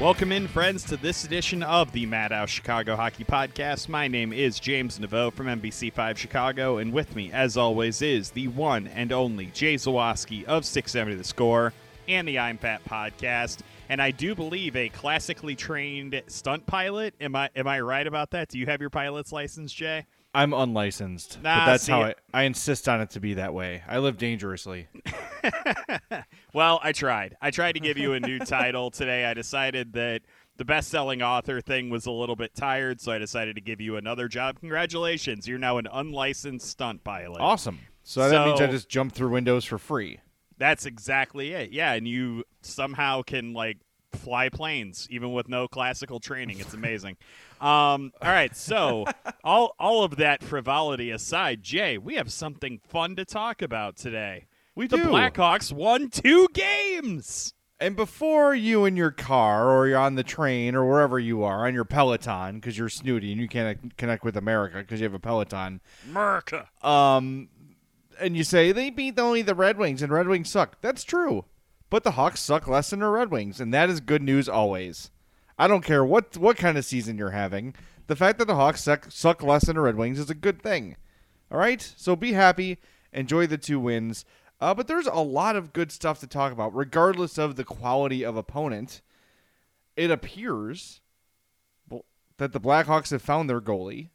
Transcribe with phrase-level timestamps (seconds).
[0.00, 3.88] Welcome in, friends, to this edition of the Madhouse Chicago Hockey Podcast.
[3.88, 8.48] My name is James Neveau from NBC5 Chicago, and with me, as always, is the
[8.48, 11.72] one and only Jay Zawaski of 670 The Score
[12.08, 13.60] and the I'm Fat Podcast.
[13.88, 17.14] And I do believe a classically trained stunt pilot.
[17.20, 18.48] Am I am I right about that?
[18.48, 20.06] Do you have your pilot's license, Jay?
[20.34, 23.54] I'm unlicensed, Nah, but that's see how I, I insist on it to be that
[23.54, 23.82] way.
[23.88, 24.88] I live dangerously.
[26.52, 27.36] Well, I tried.
[27.42, 29.24] I tried to give you a new title today.
[29.24, 30.22] I decided that
[30.56, 33.96] the best-selling author thing was a little bit tired, so I decided to give you
[33.96, 34.60] another job.
[34.60, 35.48] Congratulations.
[35.48, 37.40] You're now an unlicensed stunt pilot.
[37.40, 37.80] Awesome.
[38.04, 40.20] So, that means I just jump through windows for free.
[40.56, 41.72] That's exactly it.
[41.72, 43.78] Yeah, and you somehow can like
[44.14, 46.58] fly planes even with no classical training.
[46.60, 47.16] It's amazing.
[47.60, 49.04] um, all right, so
[49.44, 54.46] all all of that frivolity aside, Jay, we have something fun to talk about today.
[54.74, 55.04] We the do.
[55.04, 57.54] Blackhawks won two games.
[57.80, 61.66] And before you in your car or you're on the train or wherever you are
[61.66, 65.12] on your Peloton because you're snooty and you can't connect with America because you have
[65.14, 66.68] a Peloton, America.
[66.82, 67.48] um,
[68.20, 70.80] and you say they beat only the Red Wings and Red Wings suck.
[70.80, 71.44] That's true,
[71.94, 75.12] but the Hawks suck less than the Red Wings, and that is good news always.
[75.56, 77.72] I don't care what what kind of season you're having.
[78.08, 80.60] The fact that the Hawks suck, suck less than the Red Wings is a good
[80.60, 80.96] thing.
[81.52, 82.78] All right, so be happy,
[83.12, 84.24] enjoy the two wins.
[84.60, 88.24] Uh, but there's a lot of good stuff to talk about, regardless of the quality
[88.24, 89.00] of opponent.
[89.96, 91.00] It appears
[92.38, 94.08] that the Blackhawks have found their goalie.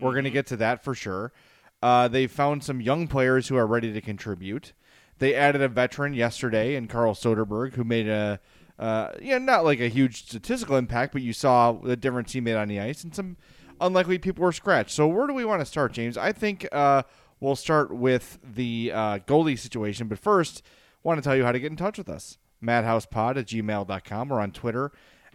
[0.00, 1.34] We're going to get to that for sure.
[1.82, 4.72] Uh, they found some young players who are ready to contribute.
[5.18, 8.40] They added a veteran yesterday in Carl Soderberg, who made a,
[8.78, 12.56] uh, yeah, not like a huge statistical impact, but you saw the difference he made
[12.56, 13.36] on the ice, and some
[13.80, 14.92] unlikely people were scratched.
[14.92, 16.16] So where do we want to start, James?
[16.16, 17.02] I think uh,
[17.40, 20.62] we'll start with the uh, goalie situation, but first,
[21.02, 22.38] want to tell you how to get in touch with us.
[22.62, 24.28] MadhousePod at gmail.com.
[24.28, 24.92] We're on Twitter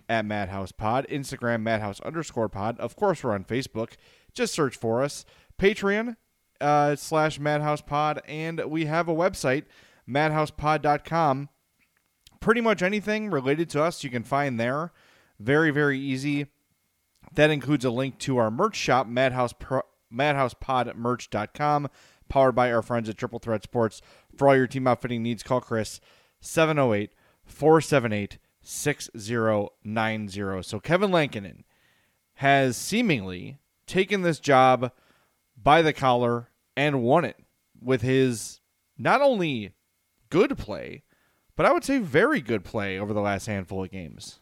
[0.09, 2.79] at MadhousePod, Instagram Madhouse underscore pod.
[2.79, 3.93] Of course, we're on Facebook.
[4.33, 5.25] Just search for us.
[5.59, 6.17] Patreon
[6.61, 9.65] uh, slash MadhousePod, and we have a website,
[10.09, 11.49] MadhousePod.com.
[12.39, 14.91] Pretty much anything related to us you can find there.
[15.39, 16.47] Very, very easy.
[17.35, 19.81] That includes a link to our merch shop, Madhouse Pro-
[20.13, 21.89] MadhousePodMerch.com,
[22.29, 24.01] powered by our friends at Triple Threat Sports.
[24.35, 25.99] For all your team outfitting needs, call Chris
[26.41, 27.11] 708
[27.45, 30.63] 478 6090.
[30.63, 31.63] So Kevin Lankinen
[32.35, 34.91] has seemingly taken this job
[35.63, 37.37] by the collar and won it
[37.81, 38.59] with his
[38.97, 39.73] not only
[40.29, 41.03] good play,
[41.55, 44.39] but I would say very good play over the last handful of games.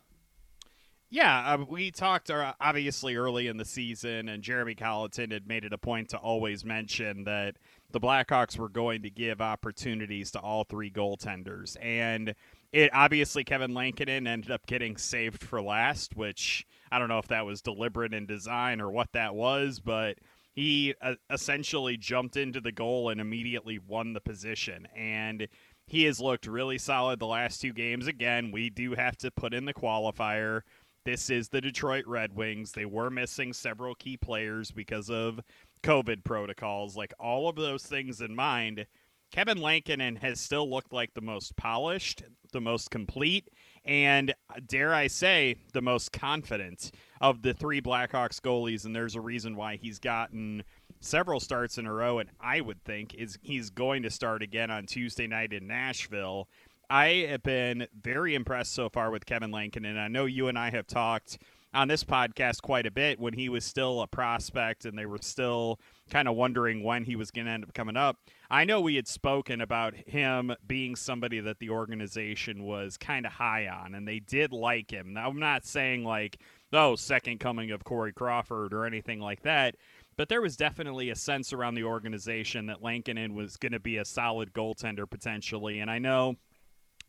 [1.14, 5.66] Yeah, uh, we talked uh, obviously early in the season, and Jeremy Colliton had made
[5.66, 7.58] it a point to always mention that
[7.92, 11.76] the Blackhawks were going to give opportunities to all three goaltenders.
[11.82, 12.34] And
[12.72, 17.28] it obviously Kevin Lankinen ended up getting saved for last, which I don't know if
[17.28, 20.18] that was deliberate in design or what that was, but
[20.62, 24.88] he uh, essentially jumped into the goal and immediately won the position.
[24.96, 25.48] And
[25.88, 28.06] he has looked really solid the last two games.
[28.06, 30.62] Again, we do have to put in the qualifier.
[31.04, 32.74] This is the Detroit Red Wings.
[32.74, 35.40] They were missing several key players because of
[35.82, 36.96] COVID protocols.
[36.96, 38.86] Like all of those things in mind,
[39.32, 43.50] Kevin Lankinen has still looked like the most polished, the most complete,
[43.86, 48.86] and uh, dare I say, the most confident of the three Blackhawks goalies.
[48.86, 50.64] And there's a reason why he's gotten
[51.00, 54.72] several starts in a row, and I would think is he's going to start again
[54.72, 56.48] on Tuesday night in Nashville.
[56.90, 60.60] I have been very impressed so far with Kevin Lankin, and I know you and
[60.60, 61.38] I have talked
[61.74, 65.20] on this podcast quite a bit when he was still a prospect and they were
[65.22, 65.80] still
[66.10, 68.18] kind of wondering when he was going to end up coming up.
[68.52, 73.32] I know we had spoken about him being somebody that the organization was kind of
[73.32, 75.14] high on, and they did like him.
[75.14, 76.38] Now, I'm not saying like,
[76.74, 79.78] oh, second coming of Corey Crawford or anything like that,
[80.18, 83.96] but there was definitely a sense around the organization that Lankinen was going to be
[83.96, 85.80] a solid goaltender potentially.
[85.80, 86.36] And I know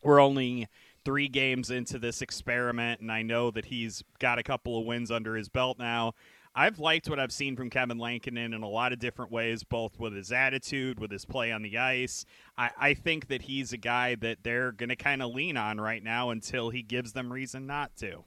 [0.00, 0.68] we're only
[1.04, 5.10] three games into this experiment, and I know that he's got a couple of wins
[5.10, 6.14] under his belt now.
[6.54, 9.98] I've liked what I've seen from Kevin Lankinen in a lot of different ways, both
[9.98, 12.26] with his attitude, with his play on the ice.
[12.58, 15.80] I, I think that he's a guy that they're going to kind of lean on
[15.80, 18.24] right now until he gives them reason not to.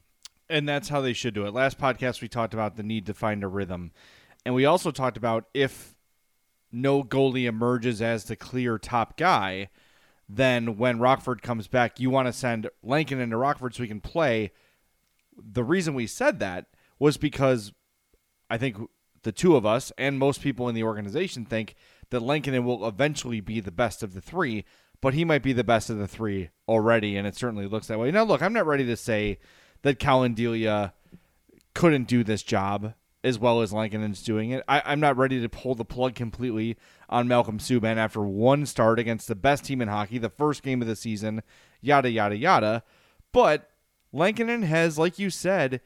[0.49, 1.53] And that's how they should do it.
[1.53, 3.91] Last podcast, we talked about the need to find a rhythm.
[4.43, 5.95] and we also talked about if
[6.71, 9.69] no goalie emerges as the clear top guy,
[10.27, 14.01] then when Rockford comes back, you want to send Lankinen to Rockford so he can
[14.01, 14.51] play.
[15.37, 16.65] The reason we said that
[16.99, 17.71] was because
[18.49, 18.77] I think
[19.23, 21.75] the two of us and most people in the organization think
[22.11, 24.65] that Lankinen will eventually be the best of the three,
[25.01, 27.99] but he might be the best of the three already, and it certainly looks that
[27.99, 28.11] way.
[28.11, 29.39] Now, look, I'm not ready to say
[29.81, 30.93] that Collin Delia
[31.73, 32.93] couldn't do this job
[33.25, 34.63] as well as Lankinen's doing it.
[34.67, 36.77] I, am not ready to pull the plug completely
[37.09, 40.79] on Malcolm Subban after one start against the best team in hockey, the first game
[40.79, 41.41] of the season,
[41.81, 42.83] yada, yada, yada.
[43.31, 43.71] But
[44.13, 45.81] Lankinen has, like you said,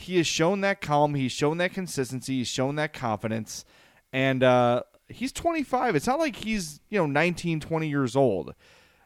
[0.00, 3.64] he has shown that calm, he's shown that consistency, he's shown that confidence.
[4.12, 5.96] And uh, he's 25.
[5.96, 8.54] It's not like he's, you know, 19, 20 years old.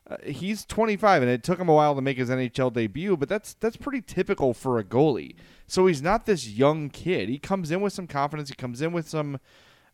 [0.08, 3.29] Uh, he's 25 and it took him a while to make his NHL debut, but
[3.29, 5.35] that's that's pretty typical for a goalie.
[5.67, 7.31] So he's not this young kid.
[7.31, 9.40] He comes in with some confidence, he comes in with some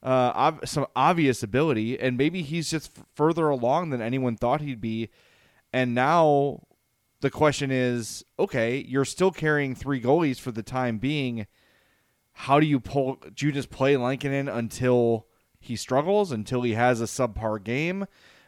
[0.03, 4.63] uh, ob- some obvious ability and maybe he's just f- further along than anyone thought
[4.63, 5.11] he'd be.
[5.73, 6.63] And now
[7.21, 11.47] the question is, okay, you're still carrying three goalies for the time being.
[12.33, 15.27] How do you pull do you just play Lankinen until
[15.61, 18.07] he struggles until he has a subpar game.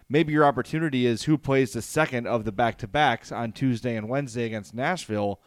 [0.09, 3.97] Maybe your opportunity is who plays the second of the back to backs on Tuesday
[3.97, 5.41] and Wednesday against Nashville.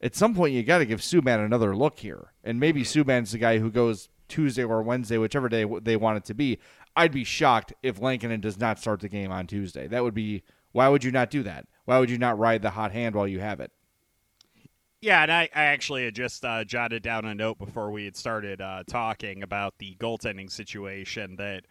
[0.00, 2.32] At some point, you got to give Subban another look here.
[2.42, 3.10] And maybe mm-hmm.
[3.10, 6.58] Subban's the guy who goes Tuesday or Wednesday, whichever day they want it to be.
[6.96, 9.86] I'd be shocked if Lankinen does not start the game on Tuesday.
[9.86, 10.42] That would be
[10.72, 11.66] why would you not do that?
[11.84, 13.72] Why would you not ride the hot hand while you have it?
[15.00, 18.16] Yeah, and I, I actually had just uh, jotted down a note before we had
[18.16, 21.64] started uh, talking about the goaltending situation that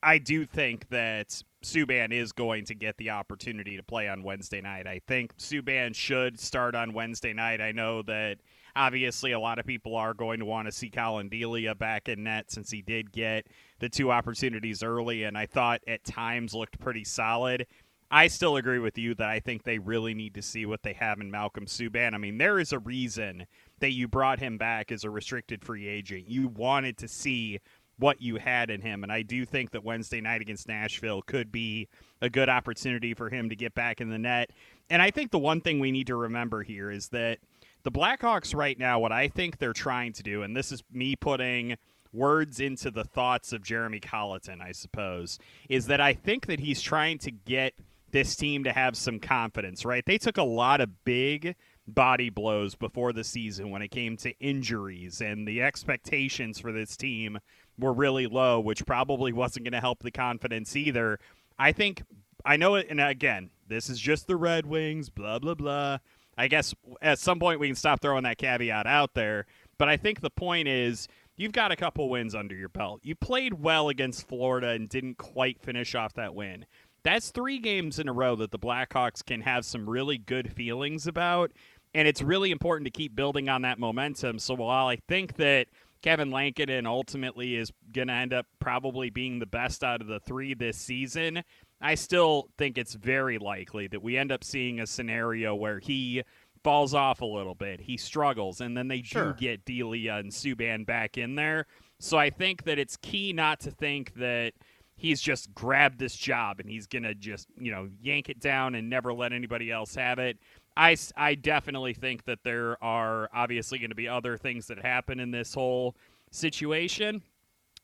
[0.00, 4.60] I do think that Subban is going to get the opportunity to play on Wednesday
[4.60, 4.86] night.
[4.86, 7.60] I think Subban should start on Wednesday night.
[7.60, 8.38] I know that
[8.76, 12.22] obviously a lot of people are going to want to see Collin Delia back in
[12.22, 13.48] net since he did get
[13.80, 17.66] the two opportunities early, and I thought at times looked pretty solid.
[18.10, 20.94] I still agree with you that I think they really need to see what they
[20.94, 22.14] have in Malcolm Subban.
[22.14, 23.46] I mean, there is a reason
[23.80, 26.28] that you brought him back as a restricted free agent.
[26.28, 27.58] You wanted to see
[27.98, 31.52] what you had in him, and I do think that Wednesday night against Nashville could
[31.52, 31.88] be
[32.22, 34.50] a good opportunity for him to get back in the net.
[34.88, 37.38] And I think the one thing we need to remember here is that
[37.82, 41.16] the Blackhawks right now, what I think they're trying to do, and this is me
[41.16, 41.76] putting
[42.12, 45.38] words into the thoughts of Jeremy Colliton, I suppose,
[45.68, 47.74] is that I think that he's trying to get–
[48.10, 50.04] this team to have some confidence, right?
[50.04, 51.54] They took a lot of big
[51.86, 56.96] body blows before the season when it came to injuries, and the expectations for this
[56.96, 57.38] team
[57.78, 61.18] were really low, which probably wasn't going to help the confidence either.
[61.58, 62.02] I think,
[62.44, 65.98] I know it, and again, this is just the Red Wings, blah, blah, blah.
[66.36, 69.46] I guess at some point we can stop throwing that caveat out there,
[69.76, 73.00] but I think the point is you've got a couple wins under your belt.
[73.02, 76.66] You played well against Florida and didn't quite finish off that win
[77.08, 81.06] that's three games in a row that the Blackhawks can have some really good feelings
[81.06, 81.50] about.
[81.94, 84.38] And it's really important to keep building on that momentum.
[84.38, 85.68] So while I think that
[86.02, 90.20] Kevin Lankinen ultimately is going to end up probably being the best out of the
[90.20, 91.42] three this season,
[91.80, 96.24] I still think it's very likely that we end up seeing a scenario where he
[96.62, 97.80] falls off a little bit.
[97.80, 99.32] He struggles, and then they sure.
[99.32, 101.66] do get Delia and Subban back in there.
[102.00, 104.52] So I think that it's key not to think that–
[104.98, 108.74] he's just grabbed this job and he's going to just, you know, yank it down
[108.74, 110.36] and never let anybody else have it.
[110.76, 115.18] I, I definitely think that there are obviously going to be other things that happen
[115.20, 115.96] in this whole
[116.30, 117.22] situation.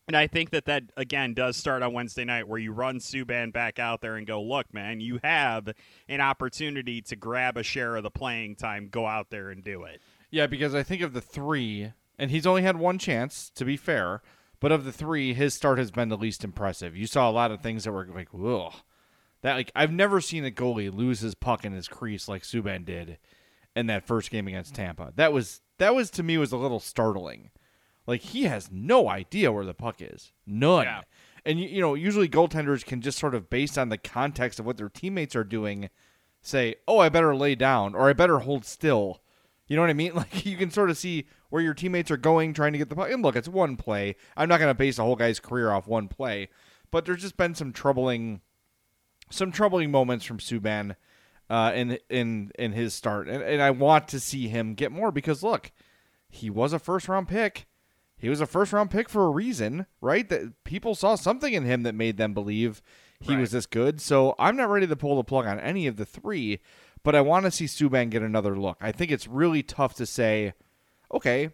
[0.07, 3.51] And I think that that, again, does start on Wednesday night where you run Subban
[3.51, 5.69] back out there and go, look, man, you have
[6.07, 8.89] an opportunity to grab a share of the playing time.
[8.91, 10.01] Go out there and do it.
[10.29, 13.77] Yeah, because I think of the three, and he's only had one chance, to be
[13.77, 14.21] fair.
[14.59, 16.95] But of the three, his start has been the least impressive.
[16.95, 18.73] You saw a lot of things that were like, whoa.
[19.41, 22.83] That like I've never seen a goalie lose his puck in his crease like Subban
[22.83, 23.19] did
[23.75, 25.13] in that first game against Tampa.
[25.15, 27.51] That was that was to me was a little startling.
[28.07, 30.31] Like he has no idea where the puck is.
[30.47, 30.85] None.
[30.85, 31.01] Yeah.
[31.45, 34.65] And you, you know, usually goaltenders can just sort of based on the context of
[34.65, 35.89] what their teammates are doing
[36.41, 39.21] say, "Oh, I better lay down or I better hold still."
[39.67, 40.13] You know what I mean?
[40.15, 42.95] Like you can sort of see where your teammates are going trying to get the
[42.97, 43.09] puck.
[43.09, 44.17] And look, it's one play.
[44.35, 46.49] I'm not going to base a whole guy's career off one play,
[46.91, 48.41] but there's just been some troubling,
[49.29, 50.97] some troubling moments from Subban
[51.49, 55.13] uh, in in in his start, and, and I want to see him get more
[55.13, 55.71] because look,
[56.27, 57.67] he was a first round pick.
[58.17, 60.27] He was a first round pick for a reason, right?
[60.27, 62.81] That people saw something in him that made them believe
[63.21, 63.39] he right.
[63.39, 64.01] was this good.
[64.01, 66.59] So I'm not ready to pull the plug on any of the three,
[67.01, 68.75] but I want to see Subban get another look.
[68.81, 70.53] I think it's really tough to say
[71.15, 71.49] okay,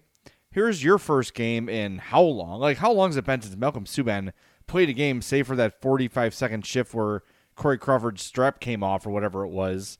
[0.52, 2.60] here's your first game in how long?
[2.60, 4.34] Like, how long has it been since Malcolm Subban
[4.68, 7.24] played a game, save for that 45 second shift where
[7.56, 9.98] Corey Crawford's strap came off or whatever it was?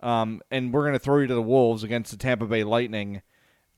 [0.00, 3.22] Um, and we're going to throw you to the Wolves against the Tampa Bay Lightning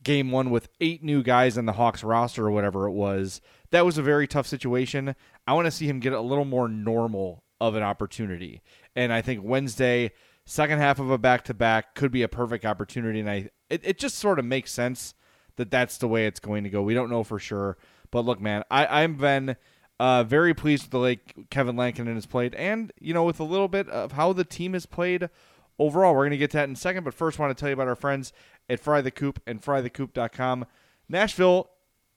[0.03, 3.41] game one with eight new guys on the Hawks roster or whatever it was.
[3.71, 5.15] That was a very tough situation.
[5.47, 8.63] I want to see him get a little more normal of an opportunity.
[8.97, 10.13] And I think Wednesday,
[10.47, 13.21] second half of a back to back, could be a perfect opportunity.
[13.21, 15.15] And I, it, it just sort of makes sense
[15.61, 16.81] that that's the way it's going to go.
[16.81, 17.77] We don't know for sure.
[18.11, 19.57] But look, man, I, I've been
[20.01, 23.45] uh, very pleased with the way Kevin Lankinen has played, and you know, with a
[23.45, 25.29] little bit of how the team has played
[25.79, 26.15] overall.
[26.15, 27.69] We're going to get to that in a second, but first, I want to tell
[27.69, 28.33] you about our friends
[28.71, 30.65] at Fry the Coop and FryTheCoop.com.
[31.11, 31.69] Nashville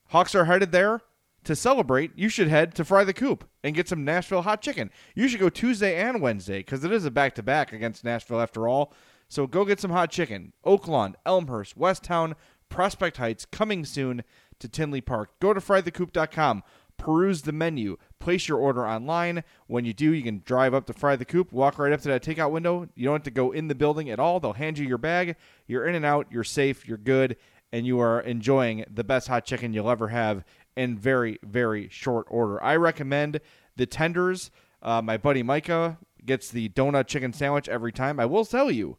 [0.07, 1.01] Hawks are headed there
[1.43, 2.11] to celebrate.
[2.15, 4.89] You should head to Fry the Coop and get some Nashville hot chicken.
[5.15, 8.39] You should go Tuesday and Wednesday because it is a back to back against Nashville
[8.39, 8.93] after all.
[9.27, 10.53] So go get some hot chicken.
[10.65, 12.35] Oaklawn, Elmhurst, Westtown,
[12.73, 14.23] Prospect Heights, coming soon
[14.57, 15.39] to Tinley Park.
[15.39, 16.63] Go to frythecoop.com
[16.97, 19.43] peruse the menu, place your order online.
[19.67, 22.07] When you do, you can drive up to Fry the Coop, walk right up to
[22.09, 22.87] that takeout window.
[22.95, 24.39] You don't have to go in the building at all.
[24.39, 25.35] They'll hand you your bag.
[25.67, 27.35] You're in and out, you're safe, you're good,
[27.71, 30.43] and you are enjoying the best hot chicken you'll ever have
[30.75, 32.63] in very, very short order.
[32.63, 33.41] I recommend
[33.75, 34.51] the tenders.
[34.81, 38.19] Uh, my buddy Micah gets the donut chicken sandwich every time.
[38.19, 38.97] I will tell you,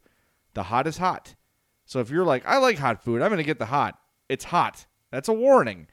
[0.55, 1.35] the hot is hot.
[1.85, 3.99] So if you're like, I like hot food, I'm going to get the hot.
[4.29, 4.87] It's hot.
[5.11, 5.87] That's a warning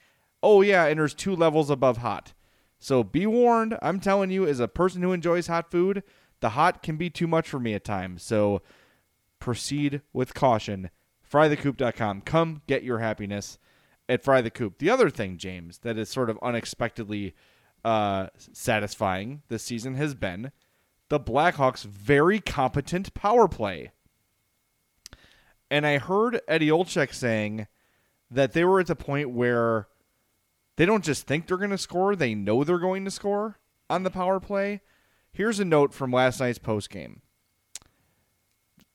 [0.43, 2.33] oh yeah, and there's two levels above hot.
[2.79, 6.03] So be warned, I'm telling you, as a person who enjoys hot food,
[6.39, 8.23] the hot can be too much for me at times.
[8.23, 8.61] So
[9.39, 10.89] proceed with caution.
[11.31, 12.21] FryTheCoop.com.
[12.21, 13.57] Come get your happiness
[14.09, 14.79] at Fry the Coop.
[14.79, 17.35] The other thing, James, that is sort of unexpectedly
[17.85, 20.51] uh, satisfying this season has been
[21.09, 23.91] the Blackhawks' very competent power play.
[25.71, 27.65] And I heard Eddie Olczyk saying
[28.29, 29.87] that they were at the point where
[30.75, 33.57] they don't just think they're going to score, they know they're going to score
[33.89, 34.81] on the power play.
[35.31, 37.21] Here's a note from last night's post game.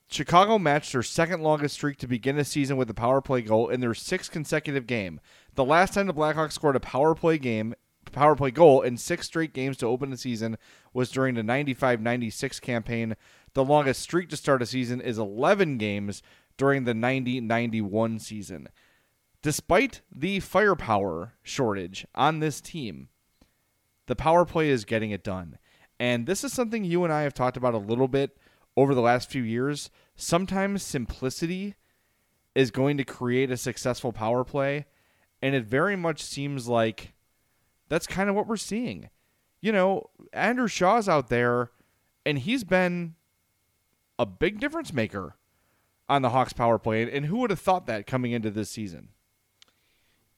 [0.06, 3.70] Chicago matched their second longest streak to begin a season with a power play goal
[3.70, 5.18] in their sixth consecutive game.
[5.54, 7.74] The last time the Blackhawks scored a power play game,
[8.12, 10.58] power play goal in six straight games to open the season
[10.92, 13.16] was during the 95-96 campaign.
[13.54, 16.22] The longest streak to start a season is 11 games
[16.56, 18.68] during the 90-91 season
[19.46, 23.08] despite the firepower shortage on this team,
[24.06, 25.56] the power play is getting it done.
[26.00, 28.36] And this is something you and I have talked about a little bit
[28.76, 29.88] over the last few years.
[30.16, 31.76] Sometimes simplicity
[32.56, 34.86] is going to create a successful power play,
[35.40, 37.14] and it very much seems like
[37.88, 39.10] that's kind of what we're seeing.
[39.60, 41.70] You know, Andrew Shaw's out there,
[42.24, 43.14] and he's been
[44.18, 45.36] a big difference maker
[46.08, 47.10] on the Hawks power play.
[47.10, 49.08] And who would have thought that coming into this season?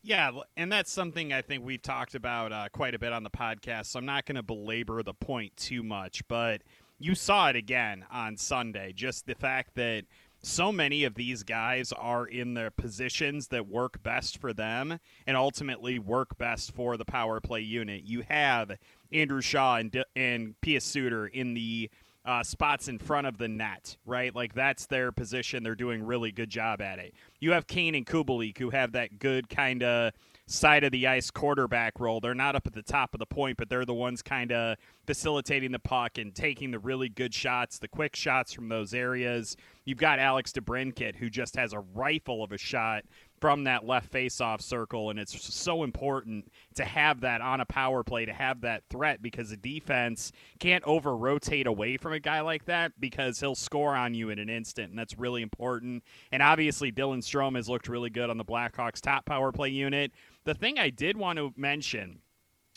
[0.02, 3.30] Yeah, and that's something I think we've talked about uh, quite a bit on the
[3.30, 3.86] podcast.
[3.86, 6.62] So I'm not going to belabor the point too much, but
[6.98, 8.92] you saw it again on Sunday.
[8.92, 10.04] Just the fact that
[10.40, 15.36] so many of these guys are in the positions that work best for them and
[15.36, 18.04] ultimately work best for the power play unit.
[18.04, 18.78] You have
[19.12, 21.90] Andrew Shaw and, and Pius Suter in the
[22.28, 24.34] uh, spots in front of the net, right?
[24.34, 25.62] Like that's their position.
[25.62, 27.14] They're doing really good job at it.
[27.40, 30.12] You have Kane and Kubalik who have that good kind of
[30.46, 32.20] side of the ice quarterback role.
[32.20, 34.76] They're not up at the top of the point, but they're the ones kind of
[35.06, 39.56] facilitating the puck and taking the really good shots, the quick shots from those areas.
[39.86, 43.04] You've got Alex DeBrincat who just has a rifle of a shot
[43.40, 48.02] from that left face-off circle, and it's so important to have that on a power
[48.02, 52.40] play, to have that threat, because the defense can't over rotate away from a guy
[52.40, 56.02] like that because he'll score on you in an instant, and that's really important.
[56.32, 60.12] And obviously, Dylan Strome has looked really good on the Blackhawks' top power play unit.
[60.44, 62.20] The thing I did want to mention,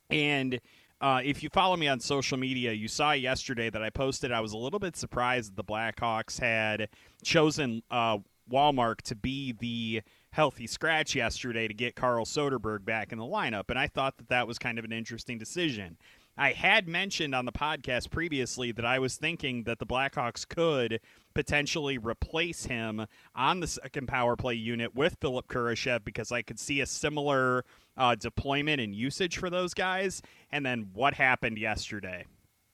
[0.10, 0.60] and
[1.00, 4.32] uh, if you follow me on social media, you saw yesterday that I posted.
[4.32, 6.90] I was a little bit surprised that the Blackhawks had
[7.24, 10.02] chosen uh, Wallmark to be the
[10.32, 14.30] healthy scratch yesterday to get Carl Soderberg back in the lineup, and I thought that
[14.30, 15.98] that was kind of an interesting decision.
[16.38, 21.02] I had mentioned on the podcast previously that I was thinking that the Blackhawks could
[21.34, 26.60] potentially replace him on the second power play unit with Philipp Kurashev because I could
[26.60, 27.66] see a similar
[27.98, 30.22] uh, deployment and usage for those guys.
[30.52, 32.26] And then what happened yesterday?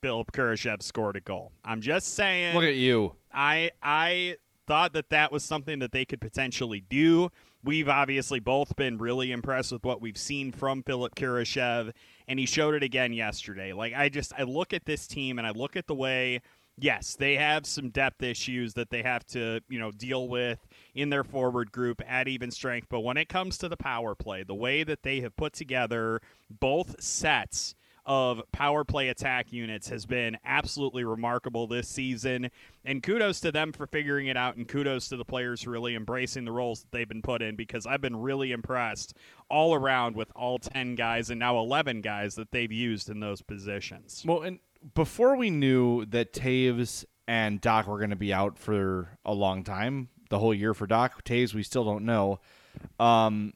[0.02, 1.52] Philipp Kurashev scored a goal.
[1.66, 2.56] I'm just saying.
[2.56, 3.16] Look at you.
[3.34, 4.38] I I
[4.68, 7.30] thought that that was something that they could potentially do.
[7.64, 11.92] We've obviously both been really impressed with what we've seen from Philipp Kurashev,
[12.28, 13.74] and he showed it again yesterday.
[13.74, 16.42] Like I just I look at this team and I look at the way
[16.80, 20.60] yes, they have some depth issues that they have to, you know, deal with
[20.94, 22.88] in their forward group at even strength.
[22.90, 26.22] But when it comes to the power play, the way that they have put together
[26.50, 27.76] both sets
[28.08, 32.50] of power play attack units has been absolutely remarkable this season.
[32.86, 36.46] And kudos to them for figuring it out, and kudos to the players really embracing
[36.46, 39.14] the roles that they've been put in because I've been really impressed
[39.50, 43.42] all around with all 10 guys and now 11 guys that they've used in those
[43.42, 44.24] positions.
[44.26, 44.60] Well, and
[44.96, 49.66] before we knew that Toews and Doc were going to be out for a long
[49.66, 52.40] time, the whole year for Doc, Toews, we still don't know.
[53.00, 53.54] Um,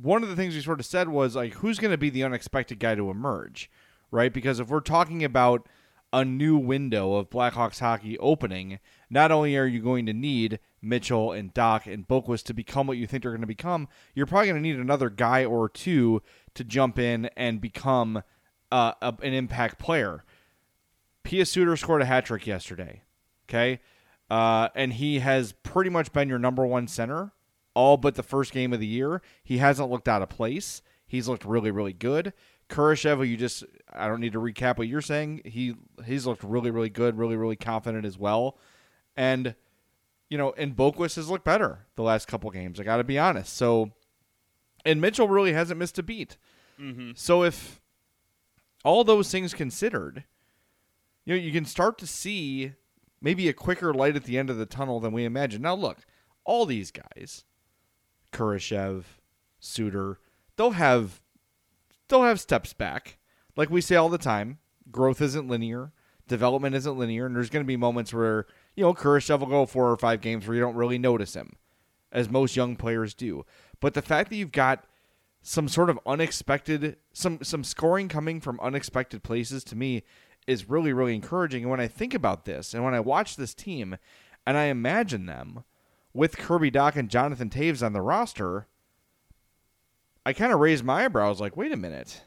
[0.00, 2.24] one of the things we sort of said was like, who's going to be the
[2.24, 3.70] unexpected guy to emerge,
[4.10, 4.32] right?
[4.32, 5.68] Because if we're talking about
[6.12, 8.78] a new window of Blackhawks hockey opening,
[9.10, 12.96] not only are you going to need Mitchell and Doc and Boqvist to become what
[12.96, 16.22] you think they're going to become, you're probably going to need another guy or two
[16.54, 18.22] to jump in and become
[18.70, 20.24] uh, a, an impact player.
[21.24, 23.02] Pius Suter scored a hat trick yesterday,
[23.48, 23.80] okay,
[24.30, 27.32] uh, and he has pretty much been your number one center
[27.78, 29.22] all but the first game of the year.
[29.44, 30.82] He hasn't looked out of place.
[31.06, 32.32] He's looked really, really good.
[32.68, 33.62] Kurashev, you just
[33.94, 35.42] I don't need to recap what you're saying.
[35.44, 38.58] He he's looked really, really good, really, really confident as well.
[39.16, 39.54] And
[40.28, 42.80] you know, and Boqvist has looked better the last couple games.
[42.80, 43.56] I got to be honest.
[43.56, 43.92] So,
[44.84, 46.36] and Mitchell really hasn't missed a beat.
[46.80, 47.12] Mm-hmm.
[47.14, 47.80] So if
[48.84, 50.24] all those things considered,
[51.24, 52.72] you know, you can start to see
[53.22, 55.62] maybe a quicker light at the end of the tunnel than we imagined.
[55.62, 55.98] Now, look,
[56.44, 57.44] all these guys,
[58.32, 59.04] Kurashev,
[59.58, 60.18] Suter,
[60.56, 61.20] they'll have
[62.08, 63.18] they'll have steps back.
[63.56, 64.58] Like we say all the time,
[64.90, 65.92] growth isn't linear,
[66.28, 69.66] development isn't linear, and there's going to be moments where you know Kurashev will go
[69.66, 71.56] four or five games where you don't really notice him,
[72.12, 73.44] as most young players do.
[73.80, 74.84] But the fact that you've got
[75.42, 80.02] some sort of unexpected some some scoring coming from unexpected places to me
[80.46, 81.62] is really really encouraging.
[81.62, 83.96] And when I think about this, and when I watch this team,
[84.46, 85.64] and I imagine them
[86.12, 88.66] with Kirby Dach and Jonathan Toews on the roster,
[90.24, 92.22] I kind of raised my eyebrows like, wait a minute.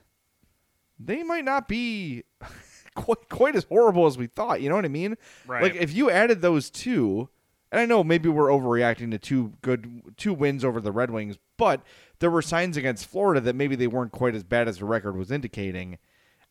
[0.99, 2.23] They might not be
[2.95, 4.61] quite, quite as horrible as we thought.
[4.61, 5.17] You know what I mean?
[5.47, 5.63] Right.
[5.63, 7.29] Like if you added those two,
[7.71, 11.37] and I know maybe we're overreacting to two good two wins over the Red Wings,
[11.57, 11.81] but
[12.19, 15.15] there were signs against Florida that maybe they weren't quite as bad as the record
[15.15, 15.97] was indicating.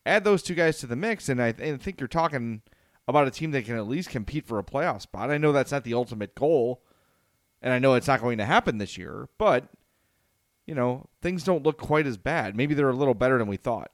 [0.07, 2.62] Add those two guys to the mix, and I, I think you're talking
[3.07, 5.31] about a team that can at least compete for a playoff spot.
[5.31, 6.83] I know that's not the ultimate goal,
[7.62, 9.68] and I know it's not going to happen this year, but
[10.66, 12.57] you know things don't look quite as bad.
[12.57, 13.90] Maybe they're a little better than we thought.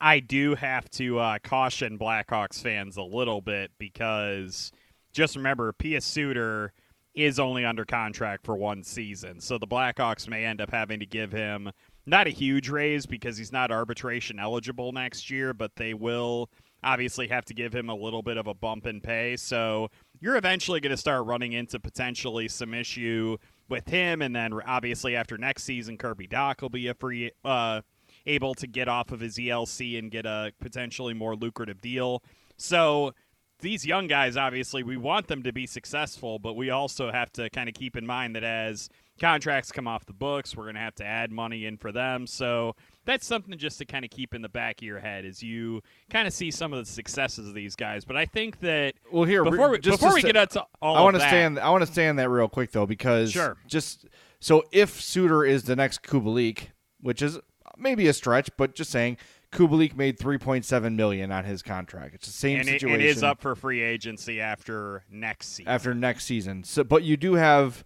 [0.00, 4.72] I do have to uh, caution Blackhawks fans a little bit because
[5.12, 6.72] just remember, Pius Suter
[7.14, 9.40] is only under contract for one season.
[9.40, 11.70] So the Blackhawks may end up having to give him
[12.06, 16.50] not a huge raise because he's not arbitration eligible next year, but they will
[16.82, 19.36] obviously have to give him a little bit of a bump in pay.
[19.36, 23.36] So you're eventually going to start running into potentially some issue
[23.68, 24.22] with him.
[24.22, 27.30] And then obviously after next season, Kirby Dach will be a free.
[27.44, 27.82] Uh,
[28.26, 32.22] able to get off of his ELC and get a potentially more lucrative deal.
[32.56, 33.12] So
[33.60, 37.50] these young guys, obviously, we want them to be successful, but we also have to
[37.50, 38.88] kind of keep in mind that as
[39.20, 42.26] contracts come off the books, we're going to have to add money in for them.
[42.26, 42.74] So
[43.04, 45.82] that's something just to kind of keep in the back of your head as you
[46.10, 48.04] kind of see some of the successes of these guys.
[48.04, 51.02] But I think that well, here before we, just before we get into all I
[51.02, 51.58] want to stand.
[51.58, 53.56] I want to stand that real quick though, because Sure.
[53.66, 54.06] just
[54.40, 56.68] so if Suter is the next Kubalik,
[57.00, 57.38] which is
[57.76, 59.16] maybe a stretch, but just saying.
[59.52, 62.16] Kubalik made 3.7 million on his contract.
[62.16, 63.00] It's the same and it, situation.
[63.00, 65.70] it is up for free agency after next season.
[65.70, 66.64] after next season.
[66.64, 67.84] So, but you do have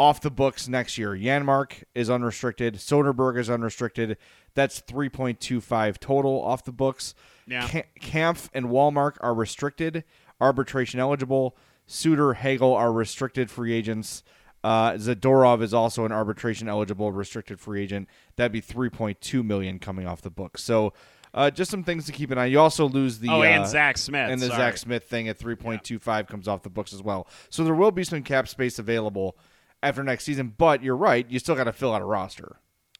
[0.00, 1.10] off the books next year.
[1.10, 2.76] Janmark is unrestricted.
[2.76, 4.16] Soderberg is unrestricted.
[4.54, 7.14] That's 3.25 total off the books.
[7.46, 7.68] Yeah.
[7.68, 10.04] Ka- Kampf and Wallmark are restricted,
[10.40, 11.54] arbitration eligible.
[11.86, 14.22] Suter, Hagel are restricted free agents.
[14.64, 18.08] Uh, Zadorov is also an arbitration eligible restricted free agent.
[18.36, 20.62] That'd be 3.2 million coming off the books.
[20.62, 20.94] So,
[21.34, 22.46] uh, just some things to keep an eye.
[22.46, 24.30] You also lose the oh, and uh, Zack Smith.
[24.30, 24.58] and the sorry.
[24.58, 27.28] Zack Smith thing at 3.25 comes off the books as well.
[27.50, 29.36] So there will be some cap space available
[29.82, 32.56] after next season, but you're right, you still got to fill out a roster.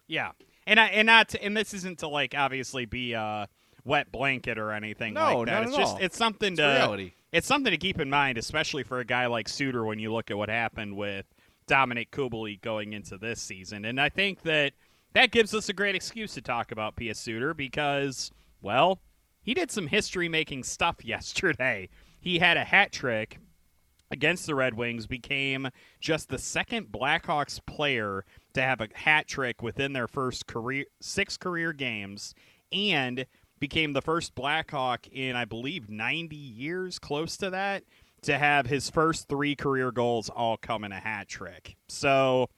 [0.06, 0.32] Yeah,
[0.66, 3.48] and I and not to, and this isn't to like obviously be a
[3.84, 5.62] wet blanket or anything No, like that.
[5.64, 5.98] it's just all.
[6.02, 7.12] it's something It's to reality.
[7.32, 10.30] it's something to keep in mind, especially for a guy like Suter when you look
[10.30, 11.26] at what happened with
[11.68, 13.84] Dominik Kubalik going into this season.
[13.84, 14.72] And I think that
[15.14, 19.00] that gives us a great excuse to talk about Pius Suter because, well,
[19.42, 21.88] he did some history making stuff yesterday.
[22.20, 23.38] He had a hat trick
[24.10, 25.68] against the Red Wings, became
[26.00, 31.36] just the second Blackhawks player to have a hat trick within their first career six
[31.36, 32.34] career games,
[32.72, 33.26] and
[33.58, 37.84] became the first Blackhawk in, I believe, 90 years, close to that,
[38.22, 41.76] to have his first three career goals all come in a hat trick.
[41.88, 42.48] So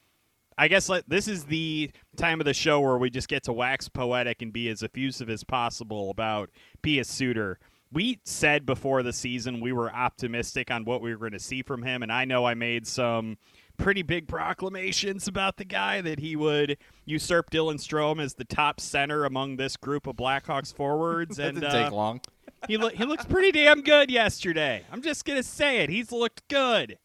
[0.58, 3.88] I guess this is the time of the show where we just get to wax
[3.88, 6.50] poetic and be as effusive as possible about
[6.82, 7.58] Pius Suter.
[7.92, 11.62] We said before the season we were optimistic on what we were going to see
[11.62, 13.36] from him, and I know I made some
[13.76, 18.80] pretty big proclamations about the guy that he would usurp Dylan Strome as the top
[18.80, 21.36] center among this group of Blackhawks forwards.
[21.42, 22.20] That and didn't uh, take long.
[22.68, 24.84] he lo- he looks pretty damn good yesterday.
[24.92, 25.90] I'm just gonna say it.
[25.90, 26.98] He's looked good.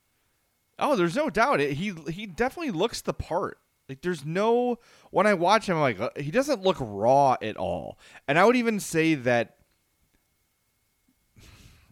[0.80, 1.60] Oh, there's no doubt.
[1.60, 3.58] It, he he definitely looks the part.
[3.89, 4.80] Like there's no
[5.12, 7.97] when I watch him, I'm like uh, he doesn't look raw at all.
[8.28, 9.57] And I would even say that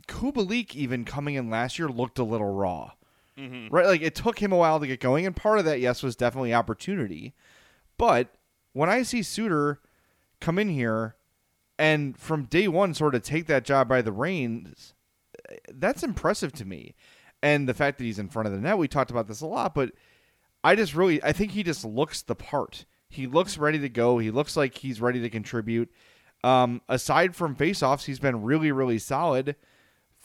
[0.07, 2.91] Kubalik even coming in last year looked a little raw.
[3.69, 3.85] Right?
[3.85, 6.15] Like it took him a while to get going, and part of that, yes, was
[6.15, 7.33] definitely opportunity.
[7.97, 8.35] But
[8.73, 9.79] when I see Suter
[10.39, 11.15] come in here
[11.77, 14.93] and from day one sort of take that job by the reins,
[15.73, 16.95] that's impressive to me.
[17.43, 19.45] And the fact that he's in front of the net, we talked about this a
[19.45, 19.91] lot, but
[20.63, 22.85] I just really I think he just looks the part.
[23.09, 24.17] He looks ready to go.
[24.17, 25.91] He looks like he's ready to contribute.
[26.43, 29.55] Um, aside from faceoffs, he's been really, really solid.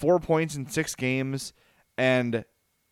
[0.01, 1.53] Four points in six games,
[1.99, 2.45] and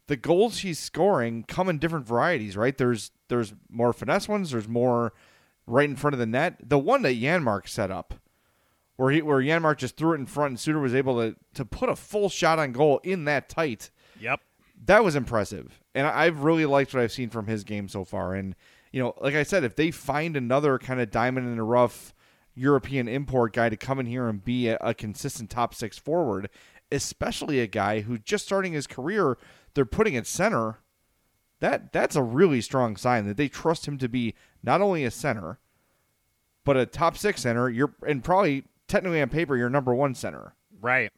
[0.09, 2.55] the goals he's scoring come in different varieties.
[2.55, 2.77] Right?
[2.77, 4.51] There's there's more finesse ones.
[4.51, 5.15] There's more
[5.67, 6.57] right in front of the net.
[6.63, 8.13] The one that Janmark set up,
[8.97, 11.65] where he where Janmark just threw it in front, and Suter was able to to
[11.65, 13.91] put a full shot on goal in that tight
[14.21, 14.41] Yep.
[14.85, 18.35] that was impressive, and I've really liked what I've seen from his game so far.
[18.35, 18.55] And
[18.93, 22.15] you know, like I said, if they find another kind of diamond in the rough
[22.55, 26.51] European import guy to come in here and be a, a consistent top six forward,
[26.91, 29.39] especially a guy who's just starting his career,
[29.75, 30.79] they're putting at center.
[31.61, 35.11] That that's a really strong sign that they trust him to be not only a
[35.11, 35.59] center,
[36.65, 37.69] but a top six center.
[37.69, 40.55] You're and probably technically on paper, your number one center.
[40.81, 41.11] Right.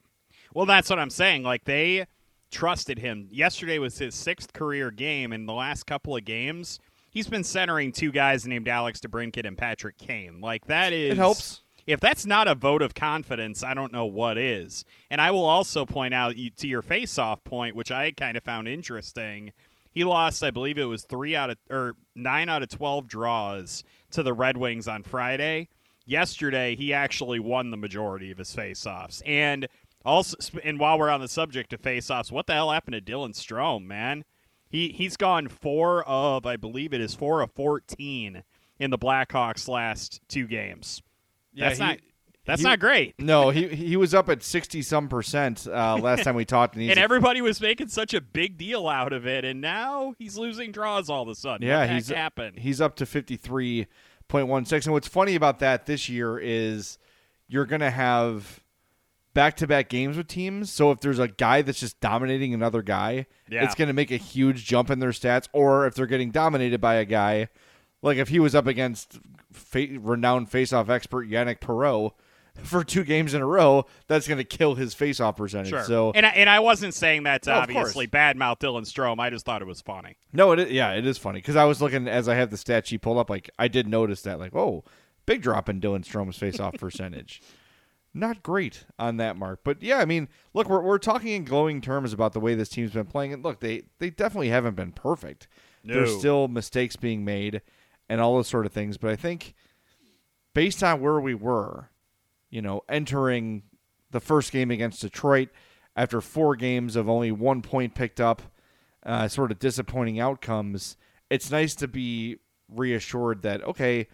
[0.54, 1.42] Well, that's what I'm saying.
[1.42, 2.06] Like they
[2.50, 3.28] trusted him.
[3.30, 5.32] Yesterday was his sixth career game.
[5.32, 6.78] In the last couple of games,
[7.10, 10.40] he's been centering two guys named Alex DeBrincat and Patrick Kane.
[10.40, 11.60] Like that is It helps.
[11.86, 14.84] If that's not a vote of confidence, I don't know what is.
[15.10, 18.68] And I will also point out to your face-off point, which I kind of found
[18.68, 19.52] interesting.
[19.92, 23.82] He lost, I believe it was three out of or nine out of twelve draws
[24.12, 25.68] to the Red Wings on Friday.
[26.06, 29.22] Yesterday, he actually won the majority of his face-offs.
[29.26, 29.68] And
[30.04, 33.34] also, and while we're on the subject of face-offs, what the hell happened to Dylan
[33.34, 34.24] Strome, man?
[34.68, 38.44] He he's gone four of, I believe it is four of fourteen
[38.78, 41.02] in the Blackhawks' last two games.
[41.56, 41.98] That's he- not
[42.46, 43.14] that's he- not great.
[43.18, 46.82] No, he he was up at sixty some percent uh, last time we talked, and
[46.90, 50.72] And everybody was making such a big deal out of it, and now he's losing
[50.72, 51.66] draws all of a sudden.
[51.66, 52.58] yeah what he's happened?
[52.58, 53.86] he's up to fifty three
[54.28, 54.86] point one six.
[54.86, 56.98] And what's funny about that this year is
[57.48, 58.60] you're gonna have
[59.34, 60.70] back to back games with teams.
[60.72, 63.64] So if there's a guy that's just dominating another guy, Yeah.
[63.64, 65.46] it's gonna make a huge jump in their stats.
[65.52, 67.48] Or if they're getting dominated by a guy,
[68.02, 69.18] like if he was up against
[69.52, 72.12] fa- renowned faceoff expert Yanic Perreault.
[72.64, 75.70] For two games in a row, that's going to kill his faceoff percentage.
[75.70, 75.84] Sure.
[75.84, 79.20] So and I, and I wasn't saying that to No, of obviously badmouth Dylan Strome.
[79.20, 80.16] I just thought it was funny.
[80.32, 82.56] No, it is, yeah, it is funny because I was looking as I have the
[82.56, 83.30] stat sheet pulled up.
[83.30, 84.84] Like I did notice that, like, oh,
[85.26, 87.40] big drop in Dylan Strome's face-off percentage.
[88.12, 91.80] Not great on that mark, but yeah, I mean, look, we're we're talking in glowing
[91.80, 94.90] terms about the way this team's been playing, and look, they they definitely haven't been
[94.92, 95.46] perfect.
[95.84, 97.62] There's still mistakes being made
[98.10, 99.54] and all those sort of things, but I think
[100.52, 101.90] based on where we were,
[102.50, 103.62] you know, entering
[104.10, 105.48] the first game against Detroit
[105.94, 108.42] after four games of only one point picked up,
[109.06, 110.96] uh, sort of disappointing outcomes,
[111.30, 114.08] it's nice to be reassured that, okay,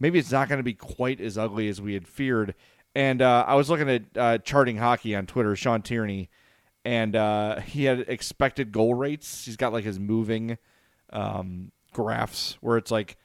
[0.00, 2.52] maybe it's not going to be quite as ugly as we had feared.
[2.96, 6.30] And uh, I was looking at uh, charting hockey on Twitter, Sean Tierney,
[6.84, 9.44] and uh, he had expected goal rates.
[9.44, 10.58] He's got like his moving
[11.12, 13.16] um, graphs where it's like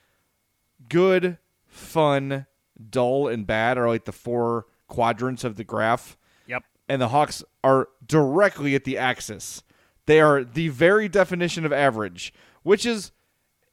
[0.91, 2.45] good, fun,
[2.89, 6.17] dull, and bad are like the four quadrants of the graph.
[6.47, 6.63] Yep.
[6.89, 9.63] And the Hawks are directly at the axis.
[10.05, 13.11] They are the very definition of average, which is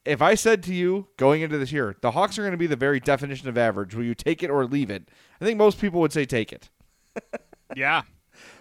[0.04, 2.66] if I said to you going into this year, the Hawks are going to be
[2.68, 5.08] the very definition of average, will you take it or leave it?
[5.40, 6.70] I think most people would say take it.
[7.76, 8.02] Yeah.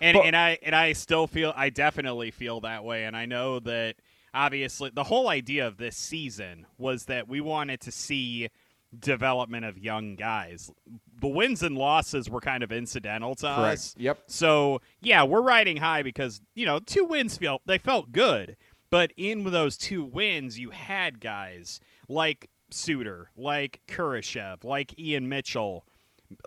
[0.01, 3.25] And But- and I and I still feel I definitely feel that way and I
[3.25, 3.95] know that
[4.37, 8.49] obviously the whole idea of this season was that we wanted to see
[8.97, 10.71] development of young guys.
[11.19, 13.95] The wins and losses were kind of incidental to us.
[13.97, 14.19] Yep.
[14.27, 18.55] So yeah, we're riding high because you know two wins felt they felt good,
[18.89, 25.85] but in those two wins, you had guys like Suter, like Kurashev, like Ian Mitchell,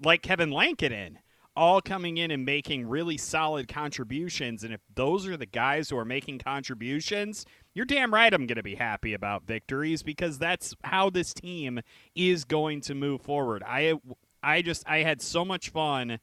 [0.05, 1.18] like Kevin Lankinen,
[1.57, 4.64] all coming in and making really solid contributions.
[4.64, 8.56] And if those are the guys who are making contributions, you're damn right I'm going
[8.56, 11.80] to be happy about victories because that's how this team
[12.14, 13.62] is going to move forward.
[13.66, 13.94] I
[14.42, 16.18] I just I had so much fun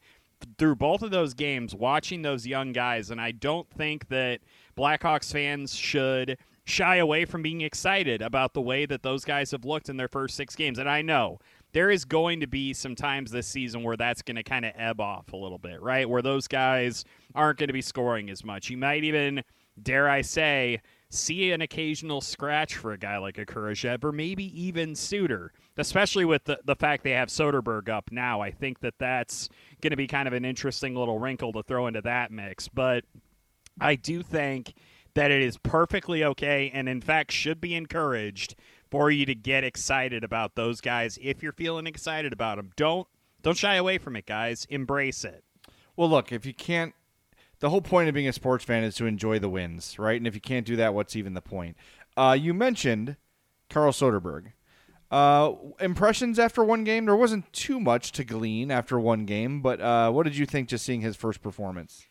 [0.56, 4.40] through both of those games watching those young guys and I don't think that
[4.76, 9.64] Blackhawks fans should shy away from being excited about the way that those guys have
[9.64, 10.78] looked in their first 6 games.
[10.78, 11.38] And I know
[11.72, 14.72] there is going to be some times this season where that's going to kind of
[14.76, 16.08] ebb off a little bit, right?
[16.08, 18.68] Where those guys aren't going to be scoring as much.
[18.68, 19.42] You might even
[19.82, 24.94] dare I say see an occasional scratch for a guy like a or maybe even
[24.94, 28.40] Suter, especially with the, the fact they have Soderberg up now.
[28.40, 29.48] I think that that's
[29.80, 32.68] going to be kind of an interesting little wrinkle to throw into that mix.
[32.68, 33.04] But
[33.80, 34.74] I do think
[35.14, 38.54] that it is perfectly okay and, in fact, should be encouraged
[38.90, 42.70] for you to get excited about those guys if you're feeling excited about them.
[42.76, 43.06] Don't
[43.40, 44.66] don't shy away from it, guys.
[44.68, 45.44] Embrace it.
[45.96, 46.94] Well, look, if you can't
[47.60, 50.16] the whole point of being a sports fan is to enjoy the wins, right?
[50.16, 51.76] And if you can't do that, what's even the point?
[52.16, 53.16] Uh, you mentioned
[53.68, 54.52] Carl Soderberg.
[55.10, 57.06] Uh, impressions after one game?
[57.06, 60.68] There wasn't too much to glean after one game, but uh, what did you think
[60.68, 62.06] just seeing his first performance?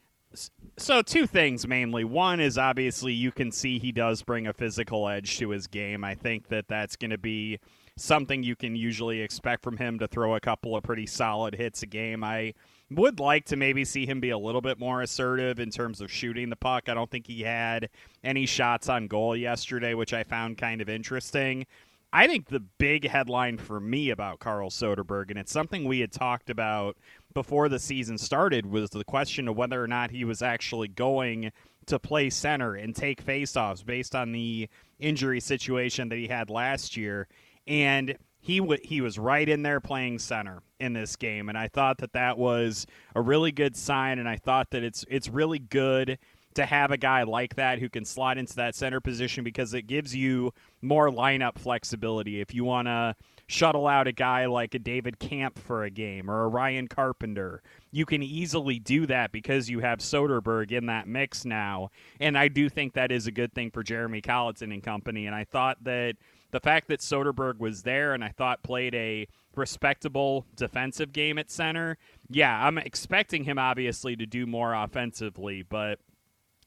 [0.77, 2.03] So, two things mainly.
[2.03, 6.03] One is obviously you can see he does bring a physical edge to his game.
[6.03, 7.59] I think that that's going to be
[7.97, 11.81] something you can usually expect from him to throw a couple of pretty solid hits
[11.81, 12.23] a game.
[12.23, 12.53] I
[12.89, 16.11] would like to maybe see him be a little bit more assertive in terms of
[16.11, 16.87] shooting the puck.
[16.87, 17.89] I don't think he had
[18.23, 21.65] any shots on goal yesterday, which I found kind of interesting.
[22.13, 26.13] I think the big headline for me about Carl Soderberg, and it's something we had
[26.13, 26.97] talked about
[27.33, 31.51] before the season started, was the question of whether or not he was actually going
[31.87, 34.69] to play center and take faceoffs based on the
[34.99, 37.27] injury situation that he had last year.
[37.67, 41.67] And he w- he was right in there playing center in this game, and I
[41.67, 44.19] thought that that was a really good sign.
[44.19, 46.17] And I thought that it's it's really good
[46.53, 49.81] to have a guy like that who can slot into that center position because it
[49.81, 52.39] gives you more lineup flexibility.
[52.39, 53.15] If you want to
[53.47, 57.61] shuttle out a guy like a David Kampf for a game or a Ryan Carpenter,
[57.91, 61.89] you can easily do that because you have Soderberg in that mix now.
[62.21, 65.25] And I do think that is a good thing for Jeremy Colliton and company.
[65.25, 66.15] And I thought that
[66.51, 71.51] the fact that Soderberg was there and I thought played a respectable defensive game at
[71.51, 71.97] center,
[72.29, 75.99] yeah, I'm expecting him obviously to do more offensively, but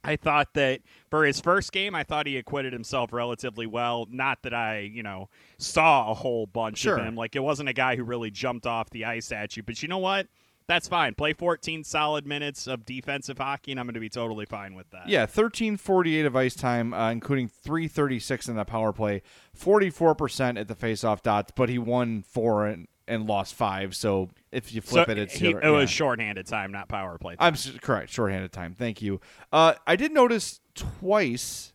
[0.03, 4.07] I thought that for his first game, I thought he acquitted himself relatively well.
[4.11, 6.99] Not that I, you know, saw a whole bunch sure.
[6.99, 7.17] of him.
[7.17, 9.63] Like it wasn't a guy who really jumped off the ice at you.
[9.63, 10.27] But you know what?
[10.71, 11.15] That's fine.
[11.15, 14.89] Play 14 solid minutes of defensive hockey, and I'm going to be totally fine with
[14.91, 15.09] that.
[15.09, 19.23] Yeah, 1348 of ice time, uh, including 336 in the power play,
[19.59, 23.97] 44% at the faceoff dots, but he won four and, and lost five.
[23.97, 25.71] So if you flip so it, it's he, it yeah.
[25.71, 27.35] was shorthanded time, not power play.
[27.35, 27.55] Time.
[27.55, 28.75] I'm correct, shorthanded time.
[28.75, 29.21] Thank you.
[29.53, 31.73] Uh, I did notice twice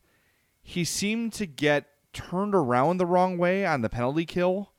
[0.63, 4.71] he seemed to get turned around the wrong way on the penalty kill,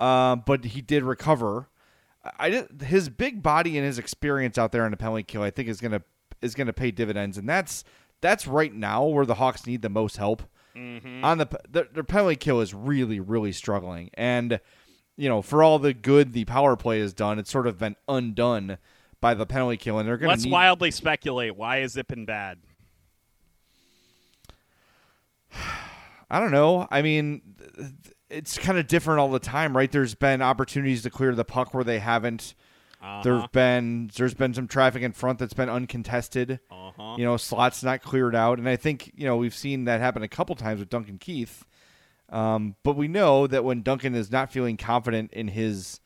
[0.00, 1.68] uh, but he did recover.
[2.38, 5.68] I his big body and his experience out there in the penalty kill, I think,
[5.68, 6.02] is gonna
[6.40, 7.84] is gonna pay dividends, and that's
[8.20, 10.42] that's right now where the Hawks need the most help.
[10.74, 11.24] Mm-hmm.
[11.24, 14.60] On the their, their penalty kill is really really struggling, and
[15.16, 17.96] you know for all the good the power play has done, it's sort of been
[18.08, 18.78] undone
[19.20, 20.30] by the penalty kill, and they're gonna.
[20.30, 20.52] Let's need...
[20.52, 21.56] wildly speculate.
[21.56, 22.58] Why has it been bad?
[26.30, 26.88] I don't know.
[26.90, 27.42] I mean,
[28.30, 29.90] it's kind of different all the time, right?
[29.90, 32.54] There's been opportunities to clear the puck where they haven't.
[33.02, 33.20] Uh-huh.
[33.22, 36.60] There's been there's been some traffic in front that's been uncontested.
[36.70, 37.16] Uh-huh.
[37.18, 40.22] You know, slots not cleared out, and I think you know we've seen that happen
[40.22, 41.64] a couple times with Duncan Keith.
[42.30, 46.00] Um, but we know that when Duncan is not feeling confident in his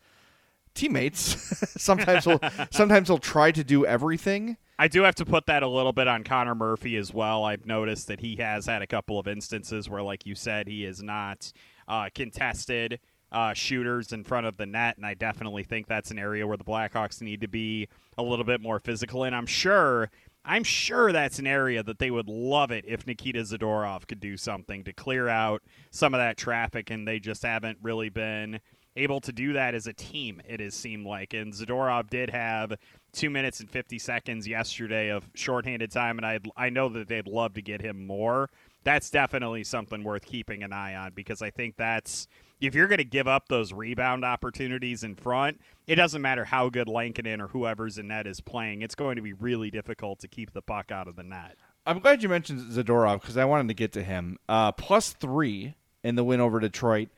[0.74, 1.20] teammates,
[1.81, 2.40] sometimes he'll
[2.72, 4.57] sometimes he'll try to do everything.
[4.81, 7.44] I do have to put that a little bit on Connor Murphy as well.
[7.44, 10.85] I've noticed that he has had a couple of instances where, like you said, he
[10.85, 11.52] is not
[11.88, 13.01] uh, contested
[13.33, 16.57] uh, shooters in front of the net, and I definitely think that's an area where
[16.57, 19.24] the Blackhawks need to be a little bit more physical.
[19.24, 20.11] And I'm sure,
[20.44, 24.37] I'm sure that's an area that they would love it if Nikita Zadorov could do
[24.37, 28.61] something to clear out some of that traffic, and they just haven't really been
[28.96, 30.40] able to do that as a team.
[30.48, 32.72] It has seemed like, and Zadorov did have
[33.12, 37.29] two minutes and 50 seconds yesterday of shorthanded time, and I I know that they'd
[37.29, 38.48] love to get him more
[38.88, 42.27] that's definitely something worth keeping an eye on because I think that's
[42.59, 46.70] if you're going to give up those rebound opportunities in front, it doesn't matter how
[46.70, 48.81] good Lankinen or whoever's in net is playing.
[48.81, 51.57] It's going to be really difficult to keep the puck out of the net.
[51.85, 54.38] I'm glad you mentioned Zadorov because I wanted to get to him.
[54.48, 57.11] Uh, plus three in the win over Detroit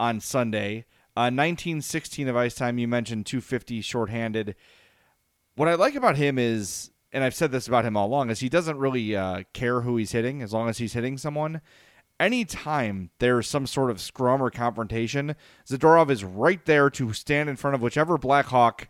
[0.00, 0.86] on Sunday.
[1.14, 2.78] Uh, 1916 of ice time.
[2.78, 4.56] You mentioned 250 shorthanded.
[5.56, 8.40] What I like about him is, and I've said this about him all along, is
[8.40, 11.60] he doesn't really uh, care who he's hitting as long as he's hitting someone.
[12.20, 17.56] Anytime there's some sort of scrum or confrontation, Zadorov is right there to stand in
[17.56, 18.88] front of whichever Blackhawk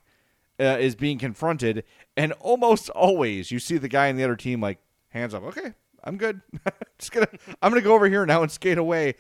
[0.59, 1.85] uh, is being confronted,
[2.17, 4.79] and almost always you see the guy in the other team like
[5.11, 5.43] hands up.
[5.45, 6.41] Okay, I'm good.
[6.99, 7.29] Just gonna,
[7.63, 9.15] I'm gonna go over here now and skate away.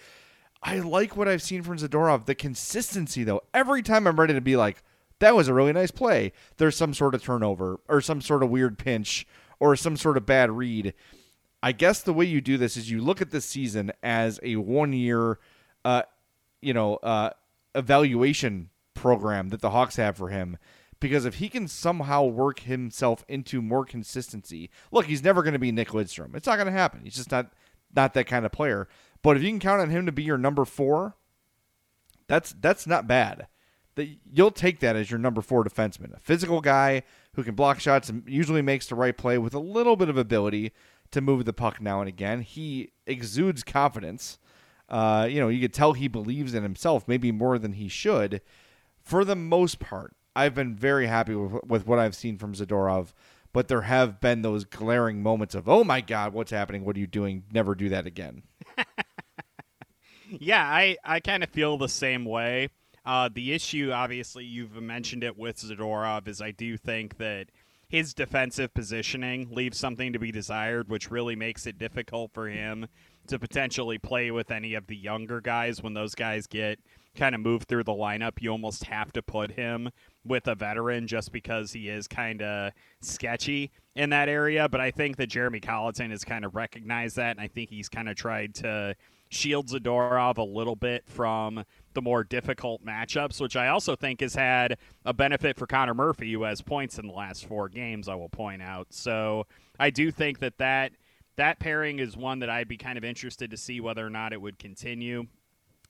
[0.63, 2.25] I like what I've seen from Zadorov.
[2.25, 4.83] The consistency, though, every time I'm ready to be like,
[5.21, 8.51] that was a really nice play, there's some sort of turnover or some sort of
[8.51, 9.27] weird pinch
[9.59, 10.95] or some sort of bad read.
[11.63, 14.57] I guess the way you do this is you look at this season as a
[14.57, 15.39] one year,
[15.85, 16.03] uh,
[16.61, 17.31] you know, uh,
[17.75, 20.57] evaluation program that the Hawks have for him.
[21.01, 25.59] Because if he can somehow work himself into more consistency, look, he's never going to
[25.59, 26.35] be Nick Lidstrom.
[26.35, 27.03] It's not going to happen.
[27.05, 27.53] He's just not
[27.95, 28.89] not that kind of player.
[29.23, 31.15] But if you can count on him to be your number four,
[32.27, 33.47] that's that's not bad.
[33.99, 37.03] That you'll take that as your number four defenseman, a physical guy
[37.35, 40.17] who can block shots and usually makes the right play with a little bit of
[40.17, 40.71] ability
[41.11, 42.43] to move the puck now and again.
[42.43, 44.39] He exudes confidence.
[44.89, 48.41] Uh, you know, you could tell he believes in himself, maybe more than he should.
[49.03, 53.09] For the most part, I've been very happy with, with what I've seen from Zadorov,
[53.53, 56.85] but there have been those glaring moments of, oh my God, what's happening?
[56.85, 57.43] What are you doing?
[57.53, 58.45] Never do that again.
[60.29, 62.69] yeah, I, I kind of feel the same way.
[63.09, 67.47] Uh, the issue, obviously, you've mentioned it with Zadorov, is I do think that
[67.89, 72.87] his defensive positioning leaves something to be desired, which really makes it difficult for him
[73.29, 76.81] to potentially play with any of the younger guys when those guys get
[77.17, 78.43] kind of moved through the lineup.
[78.43, 79.89] You almost have to put him
[80.23, 84.69] with a veteran just because he is kind of sketchy in that area.
[84.69, 87.89] But I think that Jeremy Colliton has kind of recognized that, and I think he's
[87.89, 88.95] kind of tried to
[89.29, 91.65] shield Zadorov a little bit from
[91.95, 96.33] the more difficult matchups, which I also think has had a benefit for Connor Murphy,
[96.33, 98.09] who has points in the last four games.
[98.09, 98.89] I will point out.
[98.91, 99.47] So
[99.79, 100.93] I do think that that
[101.37, 104.33] that pairing is one that I'd be kind of interested to see whether or not
[104.33, 105.27] it would continue.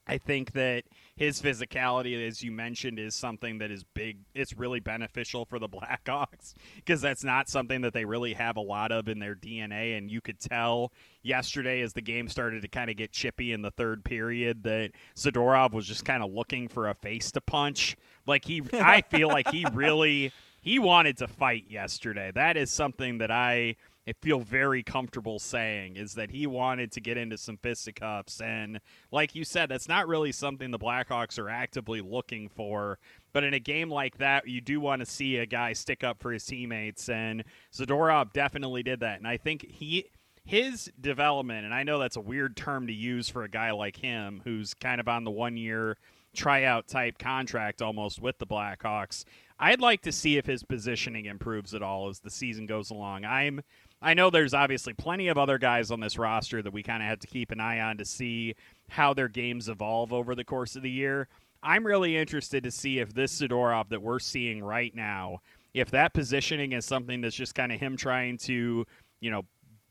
[0.09, 0.85] I think that
[1.17, 4.19] his physicality, as you mentioned, is something that is big.
[4.35, 8.63] It's really beneficial for the Blackhawks because that's not something that they really have a
[8.63, 9.99] lot of in their DNA.
[9.99, 10.93] And you could tell
[11.23, 14.93] yesterday as the game started to kind of get chippy in the third period that
[15.15, 17.97] Zadorov was just kind of looking for a face to punch.
[18.27, 22.31] Like he, I feel like he really he wanted to fight yesterday.
[22.35, 23.77] That is something that I
[24.09, 28.41] I feel very comfortable saying is that he wanted to get into some fisticuffs.
[28.41, 28.81] And
[29.13, 32.99] like you said, that's not really something the Blackhawks are actively looking for.
[33.35, 36.23] But in a game like that, you do want to see a guy stick up
[36.23, 37.11] for his teammates.
[37.11, 37.45] And
[37.75, 39.19] Zadorov definitely did that.
[39.19, 40.07] And I think he.
[40.45, 43.97] His development, and I know that's a weird term to use for a guy like
[43.97, 45.99] him who's kind of on the one year
[46.35, 49.25] tryout type contract almost with the Blackhawks.
[49.59, 53.25] I'd like to see if his positioning improves at all as the season goes along.
[53.25, 53.61] I'm
[54.01, 57.09] I know there's obviously plenty of other guys on this roster that we kind of
[57.09, 58.55] have to keep an eye on to see
[58.89, 61.29] how their games evolve over the course of the year.
[61.63, 65.39] I'm really interested to see if this Zadorov that we're seeing right now,
[65.75, 68.87] if that positioning is something that's just kind of him trying to,
[69.21, 69.43] you know,